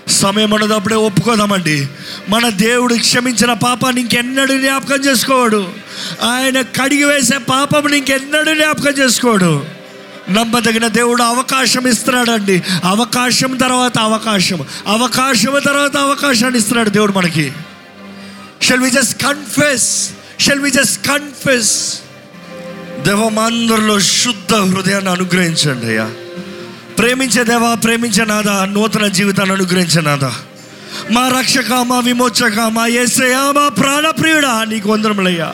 సమయం 0.07 0.51
ఉన్నదప్పుడే 0.51 0.95
ఒప్పుకోదామండి. 0.95 1.87
మన 2.29 2.49
దేవుడు 2.49 2.95
క్షమించిన 2.95 3.53
పాపాన్ని 3.53 4.01
ఇంకెన్నడూ 4.01 4.57
జ్ఞాపకం 4.57 4.95
చేసుకోడు. 4.95 5.69
ఆయన 6.23 6.61
కడిగి 6.61 7.03
వేసే 7.03 7.37
పాపం 7.37 7.93
ఇంకెన్నడూ 7.93 8.53
జ్ఞాపకం 8.53 8.91
చేసుకోడు. 8.91 9.78
నమ్మదగిన 10.29 10.87
దేవుడు 10.87 11.23
అవకాశం 11.23 11.87
ఇస్తున్నాడండి. 11.87 12.63
అవకాశం 12.83 13.57
తర్వాత 13.57 13.99
అవకాశం. 13.99 14.65
అవకాశం 14.87 15.61
తర్వాత 15.65 15.97
అవకాశాన్ని 15.97 16.59
ఇస్తున్నాడు 16.59 16.89
దేవుడు 16.89 17.11
మనకి. 17.11 17.51
Shall 18.61 18.79
we 18.79 18.91
just 18.91 19.23
confess 19.23 20.09
shall 20.39 20.59
we 20.59 20.71
just 20.71 21.07
confess 21.07 21.99
దేవమాందరిలో 23.07 23.99
శుద్ధ 23.99 24.55
హృదయాన్ని 24.55 25.11
అనుగ్రహించండి 25.11 25.85
అయ్యా. 25.85 26.09
ప్రేమించే 26.99 27.43
దేవా 27.43 27.73
ప్రేమించే 27.73 28.25
నాదా 28.25 28.65
నూతన 28.65 29.07
జీవితాన్ని 29.07 29.55
అనుగ్రహించే 29.55 30.01
నాదా 30.01 30.33
మా 31.11 31.27
రక్షక 31.27 31.73
మా 31.73 31.99
విమోచక 31.99 32.59
మా 32.59 32.87
ఏసయా 32.87 33.51
మా 33.51 33.67
ప్రాణప్రియుడా 33.67 34.65
నీకు 34.69 34.89
వందరములయ్యా 34.89 35.53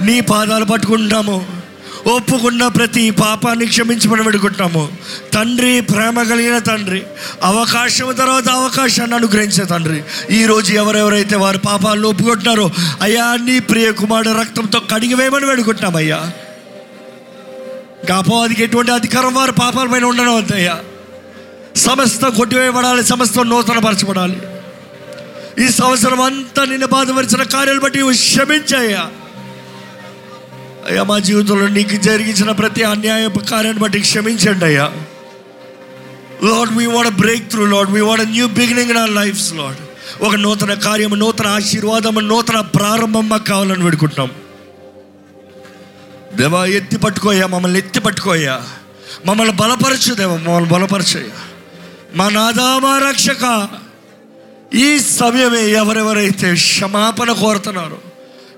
నీ 0.00 0.20
పాదాలు 0.20 0.64
పట్టుకుంటాము. 0.64 1.63
ఒప్పుకున్న 2.06 2.68
ప్రతి 2.68 3.10
పాపాన్ని 3.10 3.66
క్షమించమని 3.66 4.22
పెడుకుంటున్నాము 4.22 4.92
తండ్రి 5.34 5.80
ప్రేమ 5.80 6.22
కలిగిన 6.22 6.58
తండ్రి 6.58 7.02
అవకాశం 7.42 8.14
తర్వాత 8.18 8.48
అవకాశాన్ని 8.48 9.16
అనుగ్రహించే 9.16 9.64
తండ్రి. 9.64 10.04
ఈరోజు 10.30 10.72
ఎవరెవరైతే 10.72 11.36
వారి 11.36 11.58
పాపాలను 11.58 12.08
ఒప్పుకుంటున్నారో 12.08 12.70
అయ్యా 13.00 13.36
నీ 13.36 13.60
ప్రియ 13.60 13.92
కుమారుడు 13.92 14.40
రక్తంతో 14.40 14.80
కడిగివేయమని 14.80 15.46
పెడుకుంటున్నామయ్యా 15.46 16.16
అయ్యా. 16.16 18.18
అపవాదికి 18.18 18.62
ఎటువంటి 18.62 18.90
అధికారం 18.90 19.34
వారి 19.34 19.52
పాపాల 19.52 19.86
పైన 19.86 20.04
ఉండడం 20.04 20.36
వద్దయ్యా 20.36 20.80
సమస్త 21.76 22.28
కొట్టివేయబడాలి 22.28 23.04
సమస్త 23.04 23.40
నూతనపరచబడాలి. 23.40 24.40
ఈ 25.64 25.68
సంవత్సరం 25.68 26.20
అంతా 26.20 26.64
నిన్న 26.64 26.84
బాధపరిచిన 26.84 27.42
కార్యాలు 27.42 27.80
బట్టి 27.80 27.98
నువ్వు 27.98 28.14
క్షమించాయ్యా. 28.14 29.10
అయ్యా 30.84 31.02
మా 31.04 31.16
జీవితంలో 31.26 31.66
నీకు 31.76 31.96
జరిగించిన 32.06 32.50
ప్రతి 32.58 32.82
అన్యాయపు 32.88 33.40
కార్యాన్ని 33.50 33.82
బట్టి 33.82 34.00
క్షమించండి 34.06 34.64
అయ్యా. 34.68 34.86
Lord 36.46 36.72
we 36.76 36.86
want 36.94 37.10
breakthrough 37.50 37.64
Lord 37.72 37.92
we 37.92 38.02
want 38.02 38.22
new 38.32 38.46
beginning 38.58 38.90
in 38.90 39.00
our 39.00 39.14
lifes 39.18 39.50
Lord 39.58 39.80
ఒక 40.22 40.34
నూతన 40.42 40.72
కార్యము 40.84 41.16
నూతన 41.16 41.46
ఆశీర్వాదము 41.58 42.20
నూతన 42.28 42.58
ప్రారంభం 42.74 43.24
మాకు 43.28 43.46
కావాలని 43.50 43.84
పెడుకుంటాం 43.84 44.30
దేవా 46.36 46.60
ఎత్తి 46.78 46.98
పట్టుకోయా 46.98 47.46
మమ్మల్ని 47.46 47.78
ఎత్తి 47.78 48.00
పట్టుకోయా 48.00 48.54
మమ్మల్ని 49.26 49.54
బలపరచు 49.60 50.12
దేవా 50.20 50.36
మమ్మల్ని 50.38 50.70
బలపరచయ్యా 50.70 51.40
మా 52.16 52.26
నాదా 52.30 52.66
మా 52.78 52.94
రక్షక 53.04 53.44
ఈ 54.78 54.88
సమయమే 55.12 55.62
ఎవరెవరైతే 55.80 56.48
క్షమాపణ 56.62 57.30
కోరుతున్నారో 57.40 57.98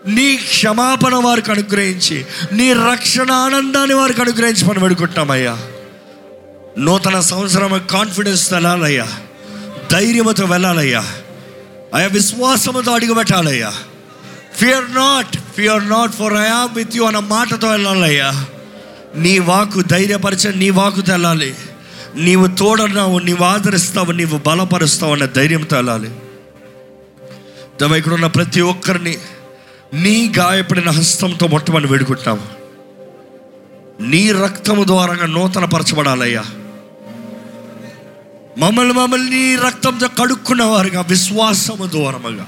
నీ 0.07 0.37
క్షమాపణ 0.37 1.15
వారికి 1.15 1.51
అనుగ్రహించి 1.51 2.27
నీ 2.53 2.73
రక్షణ 2.73 3.31
ఆనందాన్ని 3.31 3.95
వారికి 3.95 4.21
అనుగ్రహించి 4.21 4.65
మనం 4.65 4.79
పెడుకుంటామయ్యా 4.79 5.59
నూతన 6.79 7.21
సంవత్సరం 7.21 7.87
కాన్ఫిడెన్స్ 7.91 8.51
తెలాలయ్యా. 8.51 9.07
ధైర్యముతో 9.93 10.45
వెళ్ళాలయ్యా. 10.45 11.05
ఆయా 11.95 12.07
విశ్వాసముతో 12.07 12.93
అడుగుపెట్టాలయ్యా 12.93 13.73
fear 14.57 14.95
not 14.95 15.37
fear 15.57 15.89
not 15.89 16.13
for 16.13 16.33
I 16.33 16.47
am 16.47 16.75
with 16.75 16.97
you 16.97 17.05
అన్న 17.05 17.19
మాటతో 17.19 17.69
వెళ్ళాలయ్యా. 17.69 18.47
నీ 19.17 19.39
వాకు 19.39 19.83
ధైర్యపరచ 19.83 20.55
నీ 20.55 20.71
వాకుతో 20.71 21.13
వెళ్ళాలి 21.13 21.55
నీవు 22.15 22.47
తోడన్నావు 22.47 23.19
నీవు 23.19 23.45
ఆదరిస్తావు 23.45 24.13
నీవు 24.13 24.41
బలపరుస్తావు 24.47 25.13
అన్న 25.13 25.25
ధైర్యంతో 25.25 25.77
వెళ్ళాలి. 25.77 26.11
దేవా 27.81 27.97
ఇక్కడ 27.97 28.13
ఉన్న 28.13 28.27
ప్రతి 28.27 28.61
ఒక్కరిని 28.61 29.19
నీ 29.95 30.33
గాయపడిన 30.39 30.91
హస్తంతో 30.91 31.47
మొట్టమని 31.47 31.87
వేడుకుంటాము 31.87 32.49
నీ 34.03 34.33
రక్తము 34.33 34.85
ద్వారా 34.85 35.27
నూతన 35.27 35.65
పరచబడాలయ్యా 35.65 36.45
మమ్మల్ని 38.59 38.93
మమ్మల్ని 38.95 39.31
నీ 39.31 39.57
రక్తంతో 39.57 40.09
కడుక్కున్న 40.09 40.63
వారుగా 40.63 41.01
విశ్వాసము 41.01 41.87
ద్వారముగా 41.87 42.47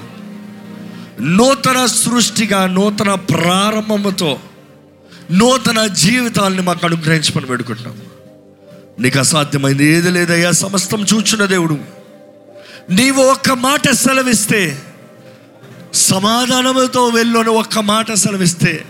నూతన 1.21 1.85
సృష్టిగా 1.85 2.67
నూతన 2.67 3.13
ప్రారంభముతో 3.13 4.39
నూతన 5.31 5.87
జీవితాలని 5.87 6.61
మాకు 6.61 6.85
అనుగ్రహించమని 6.85 7.45
పెడుకుంటున్నాం 7.45 8.01
నీకు 8.99 9.19
అసాధ్యమైంది 9.19 9.85
ఏది 9.85 10.11
లేదయ్యా 10.11 10.51
సమస్తం 10.51 11.03
చూచున్న 11.03 11.45
దేవుడు. 11.45 11.77
నీవు 12.89 13.21
ఒక్క 13.21 13.49
మాట 13.49 13.89
సెలవిస్తే 13.91 14.81
సమాధానముతో 15.93 17.07
వెళ్ళను 17.07 17.51
ఒక్క 17.51 17.79
మాట 17.79 18.13
సెలవిస్తే 18.13 18.85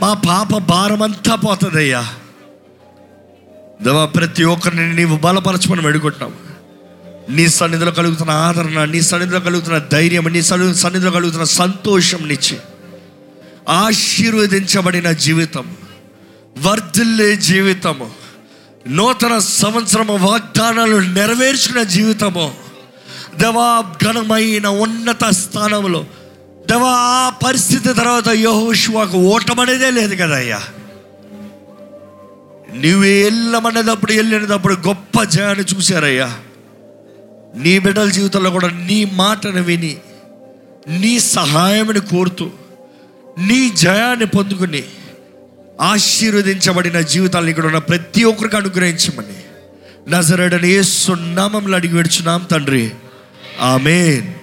మా 0.00 0.12
పాప 0.12 0.58
భారమంతా 0.58 1.34
పోతుందయ్యా. 1.34 2.04
దేవా 3.82 4.06
ప్రతి 4.06 4.44
ఒక్కరిని 4.44 4.94
నీవు 4.94 5.16
బలపరచమని 5.16 5.80
వేడుకుంటున్నావు 5.80 6.32
నీ 7.30 7.48
సన్నిధిలో 7.48 7.92
కలుగుతున్న 7.92 8.30
ఆదరణ 8.30 8.84
నీ 8.84 9.00
సన్నిధిలో 9.00 9.40
కలుగుతున్న 9.40 9.78
ధైర్యం 9.78 10.32
నీ 10.32 10.42
సన్నిధిలో 10.42 11.10
కలుగుతున్న 11.10 11.44
సంతోషం 11.44 12.28
నిచ్చి 12.28 12.58
ఆశీర్వదించబడిన 13.68 15.10
జీవితం 15.10 15.76
వర్ధిల్లే 16.64 17.36
జీవితము 17.36 18.10
నూతన 18.88 19.38
సంవత్సరము 19.38 20.16
వాగ్దానాలు 20.16 21.00
నెరవేర్చిన 21.00 21.82
జీవితము 21.82 22.54
దేవా 23.40 23.84
ఘనమైన 24.04 24.66
ఉన్నత 24.66 25.30
స్థానంలో. 25.30 26.04
దేవా 26.70 26.90
ఆ 26.90 27.30
పరిస్థితి 27.30 27.94
తర్వాత 27.94 28.28
యహోషువాకు 28.28 29.18
ఓటమనేదే 29.18 29.90
లేదు 29.90 30.14
కదయ్యా. 30.14 30.60
నువ్వు 32.74 33.00
వెళ్ళమనేటప్పుడు 33.00 34.12
వెళ్ళినప్పుడు 34.12 34.74
గొప్ప 34.74 35.22
జయాన్ని 35.22 35.64
చూశారయ్యా. 35.76 36.38
నీ 37.56 37.78
బిడ్డల 37.78 38.08
జీవితంలో 38.08 38.50
కూడా 38.50 38.68
నీ 38.68 39.04
మాటను 39.04 39.62
విని 39.62 39.96
నీ 40.88 41.18
సహాయముని 41.18 42.00
కోరుతూ 42.00 42.50
నీ 43.38 43.70
జయాన్ని 43.70 44.26
పొందుకుని 44.26 44.84
ఆశీర్వదించబడిన 45.80 47.00
జీవితాలను 47.00 47.50
ఇక్కడ 47.50 47.66
ఉన్న 47.66 47.78
ప్రతి 47.78 48.24
ఒక్కరికి 48.24 48.56
అనుగ్రహించమని. 48.56 49.36
నజరడని 50.10 50.70
ఏ 50.70 50.82
సున్నామంలో 50.82 51.74
అడిగి 51.74 51.94
పెడుచున్నాం 51.94 52.46
తండ్రి. 52.50 52.92
Amen. 53.58 54.41